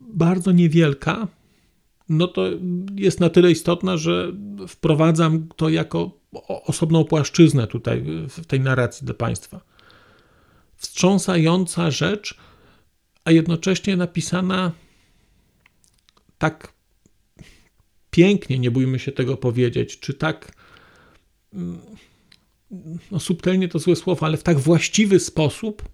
bardzo 0.01 0.51
niewielka, 0.51 1.27
no 2.09 2.27
to 2.27 2.45
jest 2.95 3.19
na 3.19 3.29
tyle 3.29 3.51
istotna, 3.51 3.97
że 3.97 4.31
wprowadzam 4.67 5.47
to 5.55 5.69
jako 5.69 6.19
osobną 6.47 7.03
płaszczyznę 7.03 7.67
tutaj 7.67 8.03
w 8.29 8.45
tej 8.45 8.59
narracji 8.59 9.07
do 9.07 9.13
Państwa. 9.13 9.61
Wstrząsająca 10.75 11.91
rzecz, 11.91 12.37
a 13.23 13.31
jednocześnie 13.31 13.97
napisana 13.97 14.71
tak 16.37 16.73
pięknie, 18.11 18.59
nie 18.59 18.71
bójmy 18.71 18.99
się 18.99 19.11
tego 19.11 19.37
powiedzieć, 19.37 19.99
czy 19.99 20.13
tak 20.13 20.51
mm, 21.53 21.79
no 23.11 23.19
subtelnie 23.19 23.67
to 23.67 23.79
złe 23.79 23.95
słowo, 23.95 24.25
ale 24.25 24.37
w 24.37 24.43
tak 24.43 24.59
właściwy 24.59 25.19
sposób, 25.19 25.89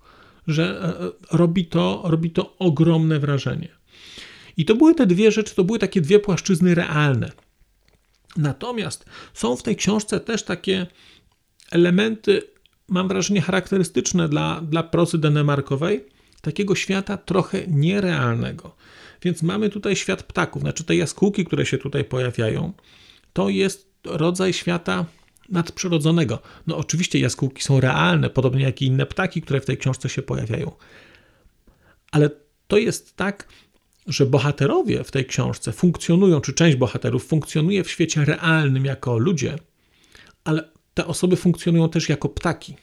że 0.47 0.81
e, 0.81 1.05
e, 1.05 1.37
robi 1.37 1.65
to, 1.65 2.01
robi 2.05 2.31
to 2.31 2.57
ogromne 2.57 3.19
wrażenie. 3.19 3.69
I 4.57 4.65
to 4.65 4.75
były 4.75 4.95
te 4.95 5.05
dwie 5.05 5.31
rzeczy, 5.31 5.55
to 5.55 5.63
były 5.63 5.79
takie 5.79 6.01
dwie 6.01 6.19
płaszczyzny 6.19 6.75
realne. 6.75 7.31
Natomiast 8.37 9.05
są 9.33 9.55
w 9.55 9.63
tej 9.63 9.75
książce 9.75 10.19
też 10.19 10.43
takie 10.43 10.87
elementy, 11.71 12.41
mam 12.87 13.07
wrażenie, 13.07 13.41
charakterystyczne 13.41 14.29
dla, 14.29 14.61
dla 14.61 14.83
prozy 14.83 15.17
denemarkowej, 15.17 16.05
takiego 16.41 16.75
świata 16.75 17.17
trochę 17.17 17.67
nierealnego. 17.67 18.75
Więc 19.21 19.43
mamy 19.43 19.69
tutaj 19.69 19.95
świat 19.95 20.23
ptaków, 20.23 20.61
znaczy 20.61 20.83
te 20.83 20.95
jaskółki, 20.95 21.45
które 21.45 21.65
się 21.65 21.77
tutaj 21.77 22.03
pojawiają, 22.03 22.73
to 23.33 23.49
jest 23.49 23.89
rodzaj 24.05 24.53
świata 24.53 25.05
nadprzyrodzonego. 25.49 26.39
No 26.67 26.77
oczywiście 26.77 27.19
jaskółki 27.19 27.63
są 27.63 27.79
realne, 27.79 28.29
podobnie 28.29 28.63
jak 28.63 28.81
i 28.81 28.85
inne 28.85 29.05
ptaki, 29.05 29.41
które 29.41 29.61
w 29.61 29.65
tej 29.65 29.77
książce 29.77 30.09
się 30.09 30.21
pojawiają. 30.21 30.71
Ale 32.11 32.29
to 32.67 32.77
jest 32.77 33.15
tak, 33.15 33.47
że 34.07 34.25
bohaterowie 34.25 35.03
w 35.03 35.11
tej 35.11 35.25
książce 35.25 35.71
funkcjonują, 35.71 36.41
czy 36.41 36.53
część 36.53 36.77
bohaterów 36.77 37.27
funkcjonuje 37.27 37.83
w 37.83 37.91
świecie 37.91 38.25
realnym 38.25 38.85
jako 38.85 39.17
ludzie, 39.17 39.55
ale 40.43 40.69
te 40.93 41.05
osoby 41.05 41.35
funkcjonują 41.35 41.89
też 41.89 42.09
jako 42.09 42.29
ptaki. 42.29 42.75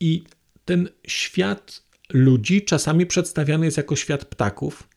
I 0.00 0.24
ten 0.64 0.88
świat 1.06 1.82
ludzi 2.12 2.64
czasami 2.64 3.06
przedstawiany 3.06 3.64
jest 3.64 3.76
jako 3.76 3.96
świat 3.96 4.24
ptaków, 4.24 4.88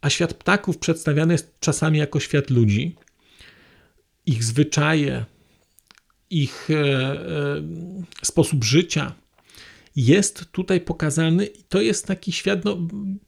a 0.00 0.10
świat 0.10 0.34
ptaków 0.34 0.78
przedstawiany 0.78 1.34
jest 1.34 1.60
czasami 1.60 1.98
jako 1.98 2.20
świat 2.20 2.50
ludzi. 2.50 2.96
Ich 4.30 4.44
zwyczaje, 4.44 5.24
ich 6.30 6.70
e, 6.70 6.74
e, 6.74 7.62
sposób 8.22 8.64
życia 8.64 9.14
jest 9.96 10.52
tutaj 10.52 10.80
pokazany 10.80 11.46
i 11.46 11.62
to 11.68 11.80
jest 11.80 12.06
taki 12.06 12.32
świat, 12.32 12.64
no, 12.64 12.78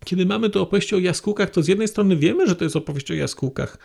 kiedy 0.05 0.27
mamy 0.27 0.51
to 0.51 0.63
opowieść 0.63 0.93
o 0.93 0.99
jaskółkach, 0.99 1.51
to 1.51 1.63
z 1.63 1.69
jednej 1.69 1.89
strony 1.89 2.17
wiemy, 2.17 2.47
że 2.47 2.57
to 2.57 2.65
jest 2.65 2.77
opowieść 2.77 3.11
o 3.11 3.15
jaskółkach, 3.15 3.79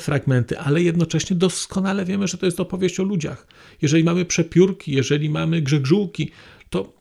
fragmenty, 0.00 0.58
ale 0.58 0.82
jednocześnie 0.82 1.36
doskonale 1.36 2.04
wiemy, 2.04 2.28
że 2.28 2.38
to 2.38 2.46
jest 2.46 2.60
opowieść 2.60 3.00
o 3.00 3.02
ludziach. 3.02 3.46
Jeżeli 3.82 4.04
mamy 4.04 4.24
przepiórki, 4.24 4.92
jeżeli 4.92 5.30
mamy 5.30 5.62
grzegżółki, 5.62 6.30
to 6.70 6.92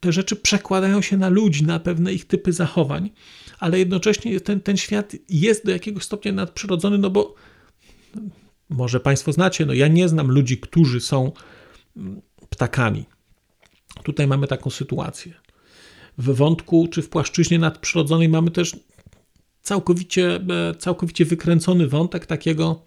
te 0.00 0.12
rzeczy 0.12 0.36
przekładają 0.36 1.02
się 1.02 1.16
na 1.16 1.28
ludzi, 1.28 1.64
na 1.64 1.80
pewne 1.80 2.12
ich 2.12 2.24
typy 2.24 2.52
zachowań, 2.52 3.10
ale 3.58 3.78
jednocześnie 3.78 4.40
ten, 4.40 4.60
ten 4.60 4.76
świat 4.76 5.12
jest 5.28 5.66
do 5.66 5.72
jakiegoś 5.72 6.04
stopnia 6.04 6.32
nadprzyrodzony, 6.32 6.98
no 6.98 7.10
bo 7.10 7.34
może 8.70 9.00
Państwo 9.00 9.32
znacie, 9.32 9.66
no 9.66 9.74
ja 9.74 9.88
nie 9.88 10.08
znam 10.08 10.30
ludzi, 10.30 10.58
którzy 10.58 11.00
są 11.00 11.32
mm, 11.96 12.20
ptakami. 12.50 13.04
Tutaj 14.02 14.26
mamy 14.26 14.46
taką 14.46 14.70
sytuację. 14.70 15.34
W 16.18 16.34
wątku 16.34 16.88
czy 16.90 17.02
w 17.02 17.08
płaszczyźnie 17.08 17.58
nadprzyrodzonej 17.58 18.28
mamy 18.28 18.50
też 18.50 18.76
całkowicie, 19.62 20.40
e, 20.70 20.74
całkowicie 20.74 21.24
wykręcony 21.24 21.88
wątek 21.88 22.26
takiego 22.26 22.82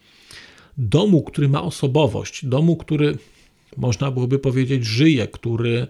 domu, 0.78 1.24
który 1.24 1.50
ma 1.50 1.62
osobowość, 1.62 2.46
domu, 2.46 2.78
który 2.78 3.18
można 3.78 4.12
byłoby 4.12 4.40
powiedzieć 4.40 4.86
żyje, 4.86 5.28
który, 5.28 5.88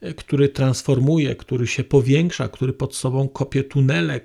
e, 0.00 0.14
który 0.14 0.48
transformuje, 0.48 1.36
który 1.36 1.66
się 1.66 1.84
powiększa, 1.84 2.48
który 2.48 2.72
pod 2.72 2.96
sobą 2.96 3.28
kopie 3.28 3.64
tunele, 3.64 4.20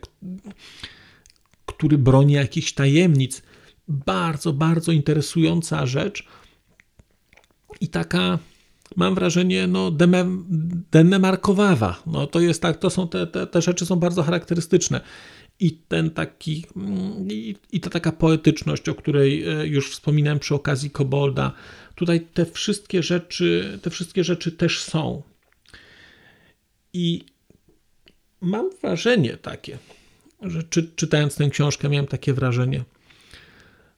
który 1.65 1.97
broni 1.97 2.33
jakichś 2.33 2.73
tajemnic. 2.73 3.41
Bardzo, 3.87 4.53
bardzo 4.53 4.91
interesująca 4.91 5.85
rzecz 5.85 6.27
i 7.81 7.87
taka 7.87 8.39
mam 8.95 9.15
wrażenie, 9.15 9.67
no, 9.67 9.91
denemarkowawa. 10.91 12.03
No, 12.05 12.27
to 12.27 12.39
jest 12.39 12.61
tak, 12.61 12.77
to 12.77 12.89
są 12.89 13.07
te, 13.07 13.27
te, 13.27 13.47
te 13.47 13.61
rzeczy 13.61 13.85
są 13.85 13.95
bardzo 13.95 14.23
charakterystyczne 14.23 15.01
i 15.59 15.71
ten 15.71 16.11
taki, 16.11 16.65
mm, 16.75 17.27
i, 17.31 17.55
i 17.71 17.79
ta 17.79 17.89
taka 17.89 18.11
poetyczność, 18.11 18.89
o 18.89 18.95
której 18.95 19.47
e, 19.47 19.67
już 19.67 19.91
wspominałem 19.91 20.39
przy 20.39 20.55
okazji 20.55 20.89
Kobolda, 20.89 21.51
tutaj 21.95 22.21
te 22.33 22.45
wszystkie 22.45 23.03
rzeczy, 23.03 23.79
te 23.81 23.89
wszystkie 23.89 24.23
rzeczy 24.23 24.51
też 24.51 24.81
są. 24.81 25.23
I 26.93 27.25
mam 28.41 28.69
wrażenie 28.81 29.37
takie, 29.37 29.77
że 30.41 30.63
czy, 30.63 30.91
czytając 30.95 31.35
tę 31.35 31.49
książkę, 31.49 31.89
miałem 31.89 32.07
takie 32.07 32.33
wrażenie, 32.33 32.83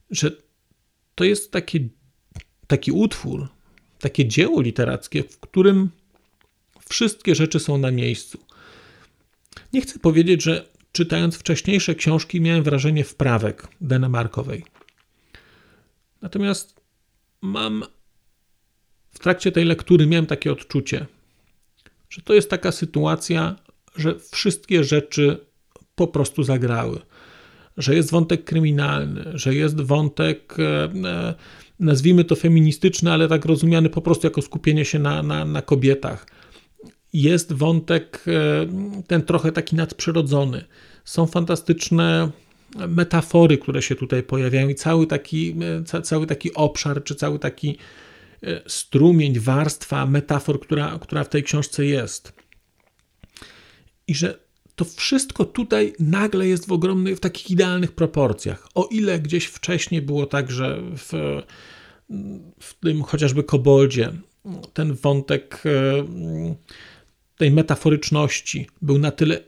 że 0.10 0.32
to 1.16 1.24
jest 1.24 1.52
taki, 1.52 1.90
taki 2.68 2.92
utwór, 2.92 3.48
takie 4.00 4.28
dzieło 4.28 4.62
literackie, 4.62 5.24
w 5.24 5.40
którym 5.40 5.90
wszystkie 6.90 7.36
rzeczy 7.36 7.60
są 7.60 7.78
na 7.78 7.92
miejscu. 7.92 8.40
Nie 9.74 9.82
chcę 9.82 10.00
powiedzieć, 10.00 10.44
że 10.44 10.70
czytając 10.92 11.36
wcześniejsze 11.36 11.96
książki, 11.96 12.42
miałem 12.42 12.64
wrażenie 12.64 13.04
wprawek 13.04 13.68
denemarkowej. 13.82 14.66
Natomiast 16.22 16.82
mam 17.42 17.84
w 19.12 19.20
trakcie 19.20 19.52
tej 19.52 19.66
lektury 19.66 20.08
miałem 20.08 20.26
takie 20.26 20.52
odczucie, 20.52 21.06
że 22.10 22.22
to 22.22 22.34
jest 22.34 22.50
taka 22.50 22.72
sytuacja, 22.72 23.56
że 23.96 24.20
wszystkie 24.20 24.84
rzeczy 24.84 25.46
po 25.96 26.08
prostu 26.08 26.44
zagrały. 26.44 27.00
Że 27.78 27.96
jest 27.96 28.12
wątek 28.12 28.44
kryminalny, 28.44 29.24
że 29.34 29.56
jest 29.56 29.82
wątek, 29.82 30.56
e, 30.60 30.84
e, 31.10 31.34
nazwijmy 31.80 32.24
to 32.24 32.36
feministyczny, 32.36 33.12
ale 33.12 33.28
tak 33.28 33.46
rozumiany 33.46 33.90
po 33.90 34.02
prostu 34.02 34.28
jako 34.28 34.42
skupienie 34.42 34.86
się 34.86 35.00
na, 35.00 35.24
na, 35.24 35.46
na 35.46 35.62
kobietach 35.62 36.26
jest 37.14 37.54
wątek 37.54 38.26
e, 38.28 39.02
ten 39.08 39.22
trochę 39.22 39.52
taki 39.52 39.76
nadprzyrodzony. 39.76 40.66
Są 41.06 41.26
fantastyczne 41.26 42.32
metafory, 42.88 43.58
które 43.58 43.82
się 43.82 43.96
tutaj 43.96 44.24
pojawiają 44.24 44.70
i 44.70 44.76
cały 44.76 45.08
taki, 45.08 45.56
e, 45.94 46.02
cały 46.02 46.28
taki 46.28 46.54
obszar, 46.54 47.04
czy 47.04 47.16
cały 47.16 47.40
taki 47.40 47.78
strumień, 48.68 49.40
warstwa 49.40 50.06
metafor, 50.06 50.60
która, 50.60 51.00
która 51.02 51.24
w 51.24 51.30
tej 51.30 51.44
książce 51.44 51.86
jest. 51.86 52.34
I 54.08 54.16
że 54.16 54.47
to 54.78 54.86
wszystko 54.86 55.46
tutaj 55.46 55.94
nagle 56.00 56.48
jest 56.48 56.68
w 56.68 56.72
ogromnych, 56.72 57.18
w 57.18 57.20
takich 57.20 57.52
idealnych 57.52 57.92
proporcjach. 57.92 58.68
O 58.76 58.88
ile 58.92 59.20
gdzieś 59.20 59.46
wcześniej 59.46 60.02
było 60.02 60.26
tak, 60.26 60.52
że 60.52 60.82
w, 60.82 61.14
w 62.60 62.74
tym 62.74 63.04
chociażby 63.04 63.44
koboldzie 63.44 64.12
ten 64.74 64.94
wątek 64.94 65.64
tej 67.38 67.52
metaforyczności 67.52 68.68
był 68.82 68.98
na 68.98 69.12
tyle 69.12 69.44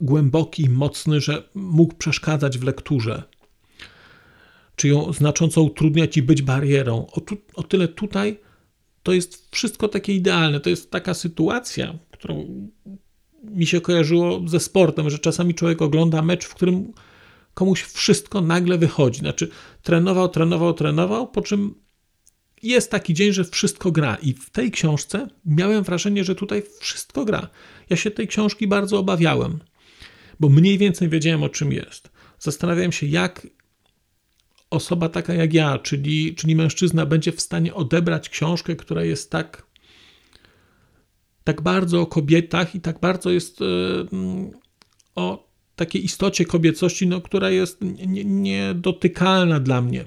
głęboki 0.00 0.62
i 0.62 0.68
mocny, 0.68 1.20
że 1.20 1.48
mógł 1.54 1.94
przeszkadzać 1.94 2.58
w 2.58 2.64
lekturze, 2.64 3.22
czy 4.76 4.88
ją 4.88 5.12
znacząco 5.12 5.62
utrudniać 5.62 6.16
i 6.16 6.22
być 6.22 6.42
barierą. 6.42 7.06
O, 7.12 7.20
tu, 7.20 7.36
o 7.54 7.62
tyle 7.62 7.88
tutaj 7.88 8.40
to 9.02 9.12
jest 9.12 9.48
wszystko 9.50 9.88
takie 9.88 10.14
idealne. 10.14 10.60
To 10.60 10.70
jest 10.70 10.90
taka 10.90 11.14
sytuacja, 11.14 11.98
którą 12.10 12.68
mi 13.44 13.66
się 13.66 13.80
kojarzyło 13.80 14.40
ze 14.46 14.60
sportem, 14.60 15.10
że 15.10 15.18
czasami 15.18 15.54
człowiek 15.54 15.82
ogląda 15.82 16.22
mecz, 16.22 16.44
w 16.44 16.54
którym 16.54 16.92
komuś 17.54 17.82
wszystko 17.82 18.40
nagle 18.40 18.78
wychodzi. 18.78 19.20
Znaczy, 19.20 19.48
trenował, 19.82 20.28
trenował, 20.28 20.74
trenował, 20.74 21.28
po 21.28 21.42
czym 21.42 21.74
jest 22.62 22.90
taki 22.90 23.14
dzień, 23.14 23.32
że 23.32 23.44
wszystko 23.44 23.92
gra. 23.92 24.14
I 24.22 24.34
w 24.34 24.50
tej 24.50 24.70
książce 24.70 25.28
miałem 25.44 25.84
wrażenie, 25.84 26.24
że 26.24 26.34
tutaj 26.34 26.62
wszystko 26.80 27.24
gra. 27.24 27.48
Ja 27.90 27.96
się 27.96 28.10
tej 28.10 28.28
książki 28.28 28.66
bardzo 28.66 28.98
obawiałem, 28.98 29.58
bo 30.40 30.48
mniej 30.48 30.78
więcej 30.78 31.08
wiedziałem, 31.08 31.42
o 31.42 31.48
czym 31.48 31.72
jest. 31.72 32.10
Zastanawiałem 32.38 32.92
się, 32.92 33.06
jak 33.06 33.46
osoba 34.70 35.08
taka 35.08 35.34
jak 35.34 35.54
ja, 35.54 35.78
czyli, 35.78 36.34
czyli 36.34 36.56
mężczyzna, 36.56 37.06
będzie 37.06 37.32
w 37.32 37.40
stanie 37.40 37.74
odebrać 37.74 38.28
książkę, 38.28 38.76
która 38.76 39.04
jest 39.04 39.30
tak, 39.30 39.66
tak 41.44 41.62
bardzo 41.62 42.00
o 42.00 42.06
kobietach 42.06 42.74
i 42.74 42.80
tak 42.80 43.00
bardzo 43.00 43.30
jest 43.30 43.60
yy, 43.60 44.06
o 45.14 45.50
takiej 45.76 46.04
istocie 46.04 46.44
kobiecości, 46.44 47.06
no, 47.06 47.20
która 47.20 47.50
jest 47.50 47.78
niedotykalna 48.24 49.54
nie 49.54 49.60
dla 49.60 49.80
mnie, 49.80 50.04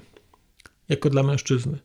jako 0.88 1.10
dla 1.10 1.22
mężczyzny. 1.22 1.78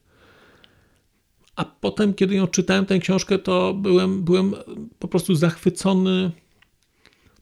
A 1.55 1.65
potem, 1.65 2.13
kiedy 2.13 2.35
ją 2.35 2.47
czytałem, 2.47 2.85
tę 2.85 2.99
książkę, 2.99 3.39
to 3.39 3.73
byłem, 3.73 4.23
byłem 4.23 4.55
po 4.99 5.07
prostu 5.07 5.35
zachwycony 5.35 6.31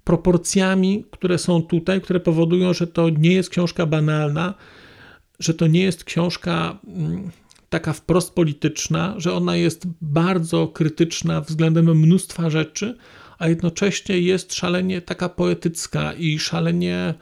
proporcjami, 0.04 1.06
które 1.12 1.38
są 1.38 1.62
tutaj, 1.62 2.02
które 2.02 2.20
powodują, 2.20 2.74
że 2.74 2.88
to 2.88 3.10
nie 3.10 3.34
jest 3.34 3.50
książka 3.50 3.86
banalna, 3.86 4.54
że 5.40 5.54
to 5.54 5.68
nie 5.68 5.84
jest 5.84 6.04
książka 6.04 6.80
mm, 6.88 7.32
taka 7.70 7.94
wprost 7.94 8.34
polityczna, 8.34 9.14
że 9.18 9.34
ona 9.34 9.56
jest 9.56 9.88
bardzo 10.02 10.68
krytyczna 10.68 11.42
względem 11.42 12.00
mnóstwa 12.00 12.50
rzeczy, 12.50 12.98
a 13.40 13.48
jednocześnie 13.48 14.20
jest 14.20 14.54
szalenie 14.54 15.02
taka 15.02 15.30
poetycka 15.30 16.14
i 16.14 16.40
szalenie 16.40 17.14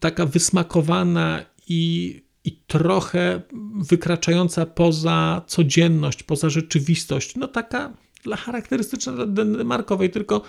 taka 0.00 0.26
wysmakowana 0.26 1.44
i 1.68 2.24
i 2.44 2.52
trochę 2.66 3.42
wykraczająca 3.74 4.66
poza 4.66 5.42
codzienność, 5.46 6.22
poza 6.22 6.50
rzeczywistość. 6.50 7.36
No 7.36 7.48
taka 7.48 7.92
dla 8.22 8.36
charakterystyczna 8.36 9.12
dla 9.12 9.26
Denmarkowej, 9.26 10.10
tylko 10.10 10.42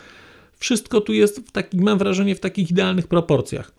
wszystko 0.58 1.02
tu 1.02 1.14
jest, 1.14 1.40
w 1.40 1.52
takich, 1.52 1.82
mam 1.82 1.98
wrażenie, 1.98 2.36
w 2.36 2.40
takich 2.40 2.72
idealnych 2.72 3.08
proporcjach. 3.08 3.72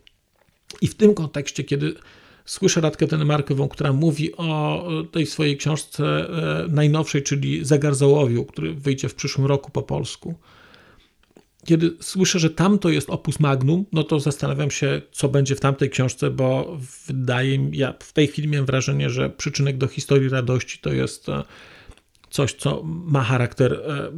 I 0.83 0.88
w 0.88 0.94
tym 0.94 1.14
kontekście, 1.14 1.64
kiedy 1.64 1.94
słyszę 2.47 2.81
Radkę 2.81 3.07
Denmarkową, 3.07 3.69
która 3.69 3.93
mówi 3.93 4.37
o 4.37 4.89
tej 5.13 5.27
swojej 5.27 5.57
książce 5.57 6.05
e, 6.05 6.69
najnowszej, 6.69 7.23
czyli 7.23 7.65
Zegar 7.65 7.95
Załowiu, 7.95 8.45
który 8.45 8.75
wyjdzie 8.75 9.09
w 9.09 9.15
przyszłym 9.15 9.47
roku 9.47 9.71
po 9.71 9.83
polsku, 9.83 10.35
kiedy 11.67 11.97
słyszę, 12.01 12.39
że 12.39 12.51
tamto 12.51 12.89
jest 12.89 13.11
opus 13.11 13.41
magnum, 13.41 13.85
no 13.93 14.05
to 14.05 14.21
zastanawiam 14.21 14.71
się, 14.71 15.03
co 15.13 15.29
będzie 15.29 15.55
w 15.55 15.61
tamtej 15.61 15.91
książce, 15.91 16.31
bo 16.31 16.79
wydaje 17.07 17.59
mi, 17.59 17.79
ja 17.79 17.95
w 18.03 18.13
tej 18.13 18.27
chwili 18.27 18.49
miałem 18.49 18.67
wrażenie, 18.67 19.11
że 19.11 19.31
przyczynek 19.31 19.79
do 19.79 19.87
historii 19.87 20.29
radości 20.29 20.79
to 20.79 20.93
jest 20.93 21.29
e, 21.29 21.43
coś, 22.31 22.53
co 22.53 22.83
ma 22.85 23.23
charakter, 23.23 23.73
e, 23.73 24.13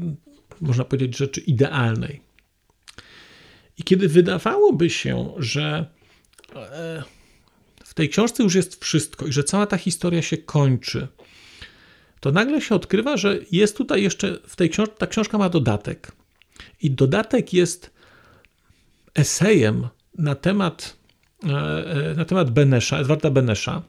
można 0.60 0.84
powiedzieć, 0.84 1.16
rzeczy 1.16 1.40
idealnej. 1.40 2.20
I 3.78 3.82
kiedy 3.82 4.08
wydawałoby 4.08 4.90
się, 4.90 5.32
że 5.36 5.86
tej 7.98 8.08
książce 8.08 8.42
już 8.42 8.54
jest 8.54 8.84
wszystko 8.84 9.26
i 9.26 9.32
że 9.32 9.44
cała 9.44 9.66
ta 9.66 9.76
historia 9.76 10.22
się 10.22 10.36
kończy, 10.36 11.08
to 12.20 12.32
nagle 12.32 12.60
się 12.60 12.74
odkrywa, 12.74 13.16
że 13.16 13.38
jest 13.50 13.76
tutaj 13.76 14.02
jeszcze 14.02 14.38
w 14.46 14.56
tej 14.56 14.70
książce, 14.70 14.94
ta 14.98 15.06
książka 15.06 15.38
ma 15.38 15.48
dodatek. 15.48 16.12
I 16.82 16.90
dodatek 16.90 17.52
jest 17.52 17.90
esejem 19.14 19.88
na 20.18 20.34
temat, 20.34 20.96
e, 21.44 21.48
e, 21.48 22.14
na 22.14 22.24
temat 22.24 22.50
Benesza, 22.50 22.98
Edwarda 22.98 23.30
Benesza, 23.30 23.82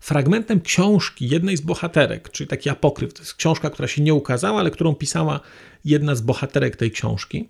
fragmentem 0.00 0.60
książki 0.60 1.28
jednej 1.28 1.56
z 1.56 1.60
bohaterek, 1.60 2.30
czyli 2.30 2.48
taki 2.48 2.70
apokryf. 2.70 3.12
To 3.12 3.22
jest 3.22 3.34
książka, 3.34 3.70
która 3.70 3.88
się 3.88 4.02
nie 4.02 4.14
ukazała, 4.14 4.60
ale 4.60 4.70
którą 4.70 4.94
pisała 4.94 5.40
jedna 5.84 6.14
z 6.14 6.20
bohaterek 6.20 6.76
tej 6.76 6.90
książki. 6.90 7.48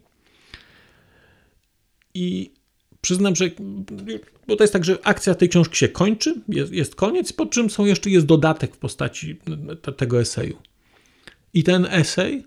I 2.15 2.56
przyznam, 3.07 3.37
że 3.37 3.51
bo 4.47 4.57
to 4.57 4.65
jest 4.65 4.73
tak, 4.73 4.85
że 4.85 4.99
akcja 5.03 5.35
tej 5.35 5.49
książki 5.49 5.77
się 5.77 5.89
kończy, 5.89 6.35
jest, 6.49 6.73
jest 6.73 6.95
koniec, 6.95 7.33
po 7.33 7.47
czym 7.47 7.71
są 7.71 7.85
jeszcze 7.85 8.11
jest 8.11 8.27
dodatek 8.27 8.75
w 8.75 8.79
postaci 8.79 9.39
te, 9.83 9.93
tego 9.93 10.21
eseju. 10.21 10.57
I 11.55 11.65
ten 11.65 11.87
esej 11.91 12.45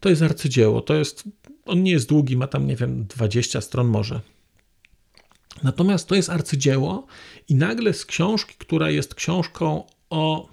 to 0.00 0.08
jest 0.08 0.22
arcydzieło. 0.22 0.80
To 0.80 0.94
jest, 0.94 1.24
on 1.64 1.82
nie 1.82 1.90
jest 1.90 2.08
długi, 2.08 2.36
ma 2.36 2.46
tam, 2.46 2.66
nie 2.66 2.76
wiem, 2.76 3.04
20 3.04 3.60
stron 3.60 3.86
może. 3.86 4.20
Natomiast 5.62 6.08
to 6.08 6.14
jest 6.14 6.30
arcydzieło 6.30 7.06
i 7.48 7.54
nagle 7.54 7.92
z 7.92 8.04
książki, 8.04 8.54
która 8.58 8.90
jest 8.90 9.14
książką 9.14 9.84
o 10.10 10.48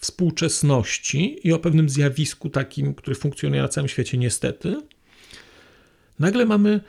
współczesności 0.00 1.40
i 1.48 1.52
o 1.52 1.58
pewnym 1.58 1.88
zjawisku 1.88 2.50
takim, 2.50 2.94
który 2.94 3.16
funkcjonuje 3.16 3.62
na 3.62 3.68
całym 3.68 3.88
świecie 3.88 4.18
niestety, 4.18 4.76
nagle 6.18 6.44
mamy 6.44 6.80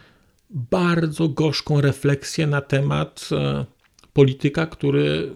bardzo 0.50 1.30
gorzką 1.30 1.82
refleksję 1.82 2.48
na 2.48 2.62
temat 2.62 3.30
e, 3.32 3.66
polityka, 4.14 4.66
który 4.68 5.36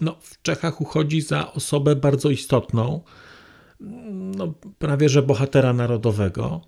no, 0.00 0.16
w 0.20 0.42
Czechach 0.42 0.80
uchodzi 0.80 1.20
za 1.20 1.52
osobę 1.52 1.96
bardzo 1.96 2.30
istotną, 2.30 3.00
no, 4.10 4.54
prawie 4.78 5.08
że 5.08 5.22
bohatera 5.22 5.72
narodowego. 5.72 6.60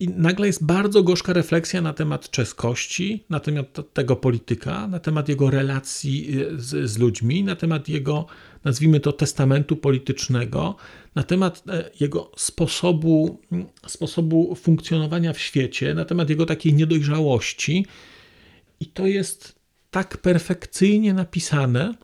I 0.00 0.08
nagle 0.08 0.46
jest 0.46 0.64
bardzo 0.64 1.02
gorzka 1.02 1.32
refleksja 1.32 1.80
na 1.80 1.92
temat 1.92 2.30
czeskości, 2.30 3.24
na 3.30 3.40
temat 3.40 3.78
tego 3.92 4.16
polityka, 4.16 4.88
na 4.88 5.00
temat 5.00 5.28
jego 5.28 5.50
relacji 5.50 6.40
e, 6.40 6.60
z, 6.60 6.90
z 6.90 6.98
ludźmi, 6.98 7.44
na 7.44 7.56
temat 7.56 7.88
jego, 7.88 8.26
nazwijmy 8.64 9.00
to, 9.00 9.12
testamentu 9.12 9.76
politycznego, 9.76 10.76
na 11.14 11.22
temat 11.22 11.62
e, 11.68 11.90
jego 12.00 12.32
sposobu, 12.36 13.40
sposobu 13.86 14.54
funkcjonowania 14.54 15.32
w 15.32 15.38
świecie, 15.38 15.94
na 15.94 16.04
temat 16.04 16.30
jego 16.30 16.46
takiej 16.46 16.74
niedojrzałości. 16.74 17.86
I 18.80 18.86
to 18.86 19.06
jest 19.06 19.54
tak 19.90 20.18
perfekcyjnie 20.18 21.14
napisane, 21.14 21.94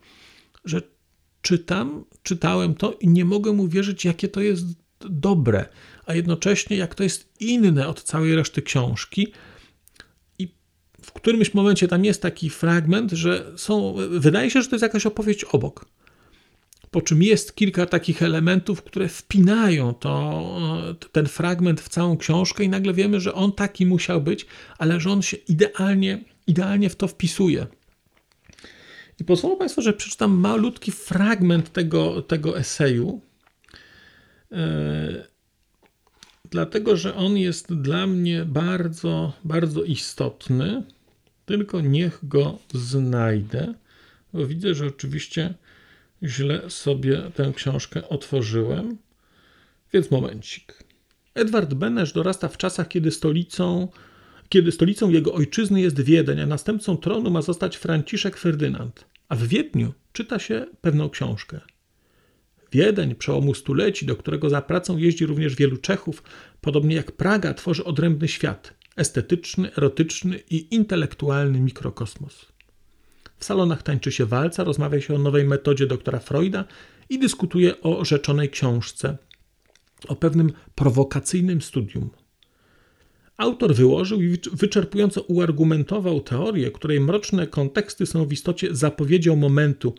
że 0.65 0.83
czytam, 1.43 2.05
czytałem 2.23 2.75
to 2.75 2.93
i 2.93 3.09
nie 3.09 3.25
mogę 3.25 3.51
uwierzyć, 3.51 4.05
jakie 4.05 4.29
to 4.29 4.41
jest 4.41 4.65
dobre, 5.01 5.69
a 6.07 6.15
jednocześnie 6.15 6.77
jak 6.77 6.95
to 6.95 7.03
jest 7.03 7.29
inne 7.41 7.89
od 7.89 8.03
całej 8.03 8.37
reszty 8.37 8.63
książki. 8.63 9.33
I 10.39 10.49
w 11.03 11.13
którymś 11.13 11.55
momencie 11.55 11.89
tam 11.89 12.05
jest 12.05 12.23
taki 12.23 12.51
fragment, 12.51 13.13
że 13.13 13.53
są, 13.57 13.95
wydaje 14.11 14.51
się, 14.51 14.63
że 14.63 14.69
to 14.69 14.77
jest 14.77 14.83
jakaś 14.83 15.07
opowieść 15.07 15.45
obok. 15.45 15.87
Po 16.91 17.03
czym 17.03 17.23
jest 17.23 17.55
kilka 17.55 17.87
takich 17.87 18.23
elementów, 18.23 18.83
które 18.83 19.09
wpinają 19.09 19.95
to, 19.95 20.97
ten 21.13 21.27
fragment 21.27 21.81
w 21.81 21.89
całą 21.89 22.17
książkę, 22.17 22.65
i 22.65 22.69
nagle 22.69 22.95
wiemy, 22.95 23.21
że 23.21 23.35
on 23.35 23.53
taki 23.53 23.87
musiał 23.87 24.21
być, 24.21 24.47
ale 24.79 25.01
że 25.01 25.11
on 25.11 25.23
się 25.23 25.37
idealnie, 25.37 26.25
idealnie 26.47 26.91
w 26.91 26.97
to 26.97 27.09
wpisuje. 27.09 27.67
I 29.21 29.25
pozwolą 29.25 29.57
Państwo, 29.57 29.83
że 29.83 29.93
przeczytam 29.93 30.39
malutki 30.39 30.93
fragment 30.93 31.73
tego, 31.73 32.23
tego 32.23 32.59
eseju, 32.59 33.21
dlatego 36.51 36.97
że 36.97 37.15
on 37.15 37.37
jest 37.37 37.75
dla 37.75 38.07
mnie 38.07 38.45
bardzo, 38.45 39.33
bardzo 39.45 39.83
istotny. 39.83 40.83
Tylko 41.47 41.81
niech 41.81 42.19
go 42.23 42.59
znajdę, 42.75 43.75
bo 44.33 44.47
widzę, 44.47 44.75
że 44.75 44.87
oczywiście 44.87 45.55
źle 46.23 46.71
sobie 46.71 47.23
tę 47.35 47.53
książkę 47.57 48.09
otworzyłem. 48.09 48.99
Więc 49.93 50.11
momencik. 50.11 50.85
Edward 51.35 51.75
Benesz 51.75 52.13
dorasta 52.13 52.49
w 52.49 52.57
czasach, 52.57 52.89
kiedy 52.89 53.11
stolicą, 53.11 53.89
kiedy 54.49 54.73
stolicą 54.73 55.11
jego 55.11 55.35
ojczyzny 55.35 55.81
jest 55.81 56.01
Wiedeń, 56.01 56.41
a 56.41 56.47
następcą 56.47 56.97
tronu 56.97 57.31
ma 57.31 57.43
zostać 57.43 57.77
Franciszek 57.77 58.37
Ferdynand. 58.37 59.05
A 59.29 59.37
w 59.37 59.43
Wiedniu 59.43 59.93
czyta 60.13 60.39
się 60.39 60.67
pewną 60.81 61.11
książkę. 61.11 61.61
Wiedeń, 62.73 63.15
przełomu 63.15 63.55
stuleci, 63.55 64.07
do 64.07 64.17
którego 64.17 64.51
za 64.51 64.63
pracą 64.63 64.97
jeździ 64.97 65.27
również 65.27 65.55
wielu 65.55 65.77
Czechów, 65.77 66.23
podobnie 66.61 66.97
jak 66.97 67.13
Praga, 67.13 67.55
tworzy 67.55 67.85
odrębny 67.85 68.29
świat 68.29 68.81
estetyczny, 68.97 69.75
erotyczny 69.77 70.41
i 70.51 70.75
intelektualny 70.75 71.61
mikrokosmos. 71.61 72.47
W 73.39 73.45
salonach 73.45 73.83
tańczy 73.83 74.13
się 74.13 74.27
walca, 74.27 74.65
rozmawia 74.65 75.01
się 75.01 75.15
o 75.15 75.19
nowej 75.19 75.45
metodzie 75.45 75.87
doktora 75.87 76.19
Freuda 76.19 76.65
i 77.09 77.19
dyskutuje 77.19 77.81
o 77.81 78.05
rzeczonej 78.05 78.51
książce, 78.51 79.17
o 80.09 80.17
pewnym 80.17 80.53
prowokacyjnym 80.75 81.63
studium. 81.63 82.11
Autor 83.37 83.75
wyłożył 83.75 84.23
i 84.23 84.39
wyczerpująco 84.53 85.23
uargumentował 85.23 86.21
teorię, 86.21 86.71
której 86.71 87.01
mroczne 87.01 87.47
konteksty 87.47 88.07
są 88.07 88.25
w 88.25 88.33
istocie 88.33 88.75
zapowiedzią 88.75 89.37
momentu, 89.37 89.95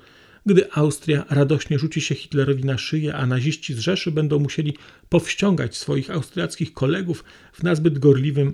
gdy 0.46 0.72
Austria 0.72 1.26
radośnie 1.30 1.80
rzuci 1.80 2.02
się 2.02 2.16
Hitlerowi 2.16 2.66
na 2.66 2.78
szyję, 2.78 3.16
a 3.16 3.26
naziści 3.26 3.74
z 3.74 3.80
Rzeszy 3.80 4.12
będą 4.12 4.40
musieli 4.40 4.78
powściągać 5.10 5.78
swoich 5.78 6.12
austriackich 6.12 6.74
kolegów 6.74 7.24
w 7.54 7.64
nazbyt 7.64 8.00
gorliwym, 8.00 8.54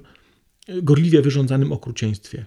gorliwie 0.67 1.21
wyrządzanym 1.21 1.71
okrucieństwie. 1.71 2.45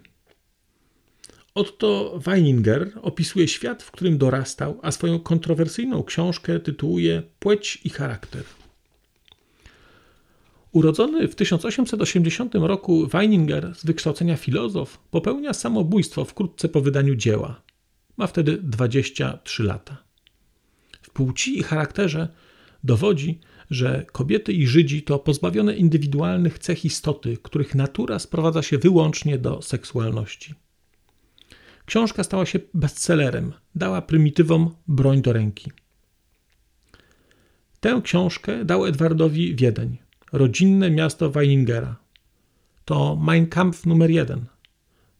Otto 1.54 2.18
Weininger 2.24 2.92
opisuje 3.02 3.48
świat, 3.48 3.82
w 3.82 3.90
którym 3.90 4.18
dorastał, 4.18 4.78
a 4.82 4.90
swoją 4.90 5.20
kontrowersyjną 5.20 6.02
książkę 6.02 6.60
tytułuje 6.60 7.22
Płeć 7.38 7.80
i 7.84 7.90
charakter. 7.90 8.42
Urodzony 10.72 11.28
w 11.28 11.34
1880 11.34 12.54
roku 12.54 13.06
Weininger 13.06 13.74
z 13.74 13.84
wykształcenia 13.84 14.36
filozof 14.36 14.98
popełnia 15.10 15.52
samobójstwo 15.52 16.24
wkrótce 16.24 16.68
po 16.68 16.80
wydaniu 16.80 17.14
dzieła. 17.14 17.62
Ma 18.20 18.26
wtedy 18.26 18.58
23 18.62 19.62
lata. 19.62 19.96
W 21.02 21.10
płci 21.10 21.58
i 21.58 21.62
charakterze 21.62 22.28
dowodzi, 22.84 23.40
że 23.70 24.06
kobiety 24.12 24.52
i 24.52 24.66
Żydzi 24.66 25.02
to 25.02 25.18
pozbawione 25.18 25.76
indywidualnych 25.76 26.58
cech 26.58 26.84
istoty, 26.84 27.36
których 27.42 27.74
natura 27.74 28.18
sprowadza 28.18 28.62
się 28.62 28.78
wyłącznie 28.78 29.38
do 29.38 29.62
seksualności. 29.62 30.54
Książka 31.86 32.24
stała 32.24 32.46
się 32.46 32.58
bestsellerem, 32.74 33.52
dała 33.74 34.02
prymitywom 34.02 34.74
broń 34.88 35.22
do 35.22 35.32
ręki. 35.32 35.70
Tę 37.80 38.00
książkę 38.04 38.64
dał 38.64 38.86
Edwardowi 38.86 39.56
Wiedeń, 39.56 39.98
rodzinne 40.32 40.90
miasto 40.90 41.30
Weiningera. 41.30 41.96
To 42.84 43.16
Mein 43.16 43.46
Kampf 43.46 43.86
numer 43.86 44.10
jeden. 44.10 44.44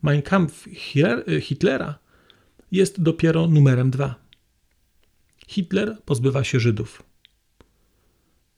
Mein 0.03 0.23
Kampf 0.23 0.69
Hitlera 1.41 2.00
jest 2.73 3.03
dopiero 3.03 3.47
numerem 3.47 3.91
dwa. 3.91 4.15
Hitler 5.49 6.03
pozbywa 6.05 6.45
się 6.45 6.61
Żydów. 6.61 7.03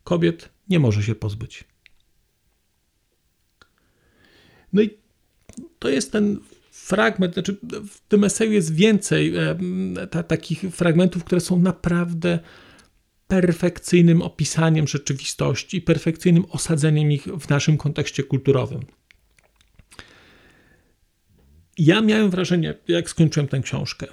Kobiet 0.05 0.49
nie 0.69 0.79
może 0.79 1.03
się 1.03 1.15
pozbyć. 1.15 1.65
No 4.73 4.83
i 4.83 4.91
to 5.79 5.89
jest 5.89 6.13
ten 6.13 6.41
fragment, 6.71 7.35
znaczy 7.35 7.57
w 7.89 8.01
tym 8.09 8.25
eseju 8.25 8.53
jest 8.53 8.75
więcej 8.75 9.35
ta, 10.11 10.23
takich 10.23 10.61
fragmentów, 10.61 11.25
które 11.25 11.41
są 11.41 11.59
naprawdę 11.59 12.39
perfekcyjnym 13.29 14.23
opisaniem 14.23 14.89
rzeczywistości 14.89 15.77
i 15.77 15.83
perfekcyjnym 15.83 16.45
osadzeniem 16.51 17.13
ich 17.13 17.25
w 17.25 17.49
naszym 17.49 17.77
kontekście 17.77 18.23
kulturowym. 18.23 18.81
Ja 21.79 22.01
miałem 22.01 22.31
wrażenie, 22.31 22.75
jak 22.89 23.11
skończyłem 23.11 23.49
tę 23.49 23.61
książkę, 23.61 24.07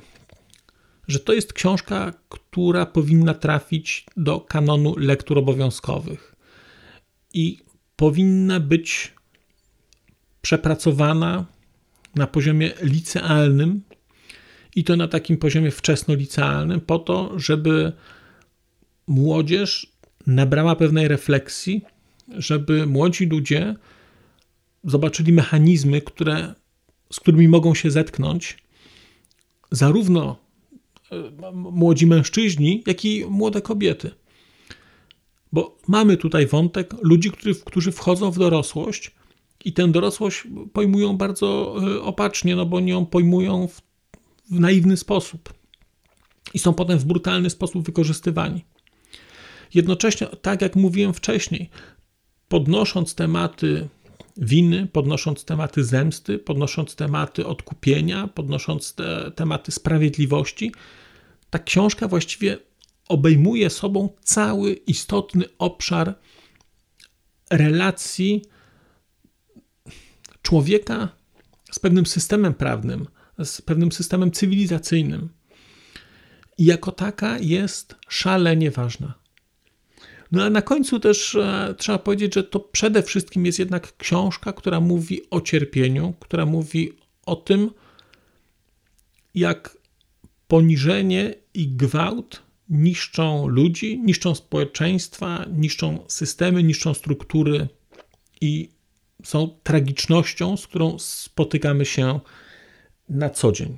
że 1.08 1.20
to 1.20 1.34
jest 1.34 1.54
książka, 1.54 2.14
która 2.30 2.86
powinna 2.86 3.34
trafić 3.34 4.06
do 4.18 4.40
kanonu 4.40 4.96
lektur 4.98 5.38
obowiązkowych 5.38 6.36
i 7.34 7.58
powinna 7.96 8.60
być 8.60 9.14
przepracowana 10.42 11.46
na 12.16 12.28
poziomie 12.28 12.72
licealnym 12.82 13.82
i 14.76 14.84
to 14.84 14.96
na 14.96 15.08
takim 15.08 15.38
poziomie 15.38 15.72
wczesnolicealnym, 15.72 16.82
po 16.82 17.00
to, 17.00 17.40
żeby 17.40 17.92
młodzież 19.08 19.88
nabrała 20.28 20.76
pewnej 20.76 21.08
refleksji, 21.08 21.82
żeby 22.38 22.86
młodzi 22.86 23.26
ludzie 23.26 23.76
zobaczyli 24.84 25.34
mechanizmy, 25.34 26.02
które, 26.02 26.54
z 27.14 27.20
którymi 27.20 27.48
mogą 27.48 27.76
się 27.76 27.92
zetknąć 27.92 28.58
zarówno 29.72 30.36
e, 31.12 31.52
młodzi 31.52 32.08
mężczyźni, 32.08 32.84
jak 32.88 33.06
i 33.06 33.26
młode 33.26 33.62
kobiety. 33.62 34.12
Bo 35.52 35.78
mamy 35.88 36.18
tutaj 36.18 36.48
wątek 36.48 36.94
ludzi, 37.02 37.32
którzy, 37.66 37.92
wchodzą 37.92 38.32
w 38.32 38.38
dorosłość 38.38 39.12
i 39.66 39.74
tę 39.74 39.88
dorosłość 39.88 40.48
pojmują 40.74 41.18
bardzo 41.18 41.76
e, 41.96 42.02
opacznie, 42.02 42.56
no 42.56 42.66
bo 42.66 42.78
oni 42.78 42.92
ją 42.92 43.06
pojmują 43.06 43.68
w, 43.68 43.82
w 44.52 44.60
naiwny 44.60 44.98
sposób 44.98 45.54
i 46.54 46.60
są 46.60 46.74
potem 46.74 47.00
w 47.00 47.06
brutalny 47.06 47.50
sposób 47.50 47.86
wykorzystywani. 47.86 48.66
Jednocześnie, 49.74 50.28
tak 50.28 50.62
jak 50.62 50.76
mówiłem 50.76 51.14
wcześniej, 51.14 51.70
podnosząc 52.48 53.16
tematy 53.16 53.88
winy, 54.40 54.88
podnosząc 54.88 55.46
tematy 55.46 55.84
zemsty, 55.84 56.40
podnosząc 56.40 56.96
tematy 56.96 57.46
odkupienia, 57.46 58.28
podnosząc 58.28 58.96
te 58.96 59.32
tematy 59.36 59.72
sprawiedliwości, 59.72 60.72
ta 61.50 61.60
książka 61.60 62.08
właściwie 62.08 62.58
obejmuje 63.10 63.70
sobą 63.70 64.10
cały 64.22 64.74
istotny 64.74 65.46
obszar 65.58 66.16
relacji 67.52 68.42
człowieka 70.42 71.10
z 71.72 71.80
pewnym 71.80 72.06
systemem 72.06 72.54
prawnym, 72.54 73.08
z 73.44 73.62
pewnym 73.62 73.92
systemem 73.92 74.32
cywilizacyjnym. 74.32 75.30
I 76.58 76.66
jako 76.66 76.92
taka 76.92 77.38
jest 77.40 77.96
szalenie 78.10 78.72
ważna. 78.72 79.14
No 80.32 80.44
a 80.44 80.50
na 80.50 80.62
końcu 80.62 81.00
też 81.00 81.36
e, 81.36 81.76
trzeba 81.78 81.98
powiedzieć, 81.98 82.34
że 82.36 82.44
to 82.44 82.60
przede 82.60 83.04
wszystkim 83.04 83.46
jest 83.46 83.60
jednak 83.60 83.98
książka, 83.98 84.54
która 84.54 84.80
mówi 84.80 85.22
o 85.30 85.42
cierpieniu, 85.42 86.14
która 86.20 86.46
mówi 86.46 86.94
o 87.26 87.36
tym, 87.36 87.70
jak 89.36 89.78
poniżenie 90.48 91.34
i 91.54 91.68
gwałt 91.68 92.42
niszczą 92.70 93.48
ludzi, 93.48 94.00
niszczą 94.00 94.36
społeczeństwa, 94.36 95.46
niszczą 95.54 96.06
systemy, 96.08 96.64
niszczą 96.64 96.94
struktury 96.94 97.68
i 98.42 98.70
są 99.24 99.50
tragicznością, 99.64 100.58
z 100.58 100.68
którą 100.68 101.00
spotykamy 101.00 101.86
się 101.86 102.20
na 103.10 103.30
co 103.30 103.52
dzień. 103.52 103.78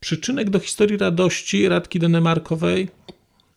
Przyczynek 0.00 0.50
do 0.50 0.58
historii 0.58 0.96
radości 0.96 1.68
Radki 1.68 1.98
Denemarkowej 1.98 2.88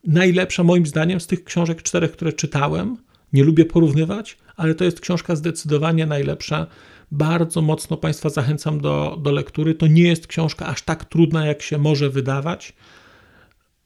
najlepsza 0.08 0.64
moim 0.64 0.86
zdaniem 0.86 1.20
z 1.20 1.28
tych 1.28 1.44
książek 1.44 1.84
czterech, 1.84 2.12
które 2.12 2.34
czytałem. 2.34 2.98
Nie 3.34 3.44
lubię 3.44 3.66
porównywać, 3.66 4.38
ale 4.56 4.76
to 4.76 4.84
jest 4.84 5.00
książka 5.00 5.36
zdecydowanie 5.36 6.06
najlepsza. 6.06 6.68
Bardzo 7.12 7.62
mocno 7.62 7.98
Państwa 7.98 8.30
zachęcam 8.30 8.82
do, 8.82 9.18
do 9.22 9.32
lektury. 9.32 9.76
To 9.76 9.88
nie 9.88 10.04
jest 10.04 10.28
książka 10.28 10.66
aż 10.66 10.82
tak 10.82 11.06
trudna, 11.06 11.46
jak 11.46 11.62
się 11.62 11.78
może 11.78 12.10
wydawać, 12.10 12.74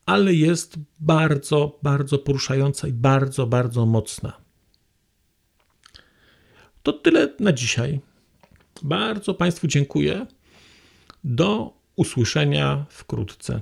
ale 0.06 0.34
jest 0.34 0.76
bardzo, 1.00 1.80
bardzo 1.84 2.18
poruszająca 2.18 2.88
i 2.88 2.94
bardzo, 2.94 3.48
bardzo 3.48 3.86
mocna. 3.86 4.34
To 6.84 6.94
tyle 6.94 7.34
na 7.40 7.54
dzisiaj. 7.54 8.00
Bardzo 8.84 9.34
Państwu 9.34 9.68
dziękuję. 9.68 10.26
Do 11.24 11.74
usłyszenia 11.96 12.86
wkrótce. 12.90 13.62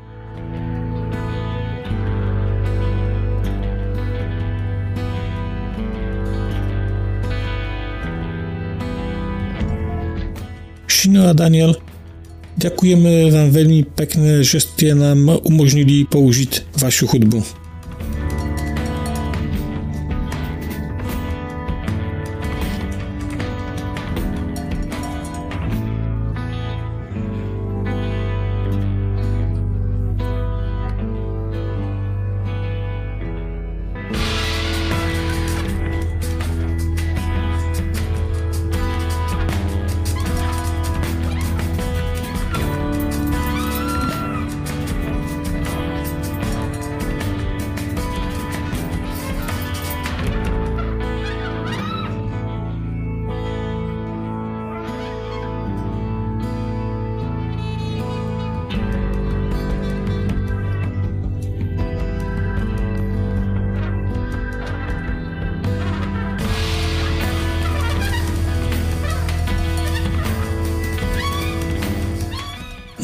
Krzysztof 11.11 11.29
a 11.29 11.33
Daniel, 11.33 11.75
Děkujeme 12.55 13.31
vám 13.31 13.49
velmi 13.49 13.83
pekne, 13.83 14.43
že 14.43 14.59
ste 14.59 14.91
nám 14.91 15.39
umožnili 15.47 16.03
použiť 16.03 16.75
vašu 16.83 17.07
hudbu. 17.07 17.60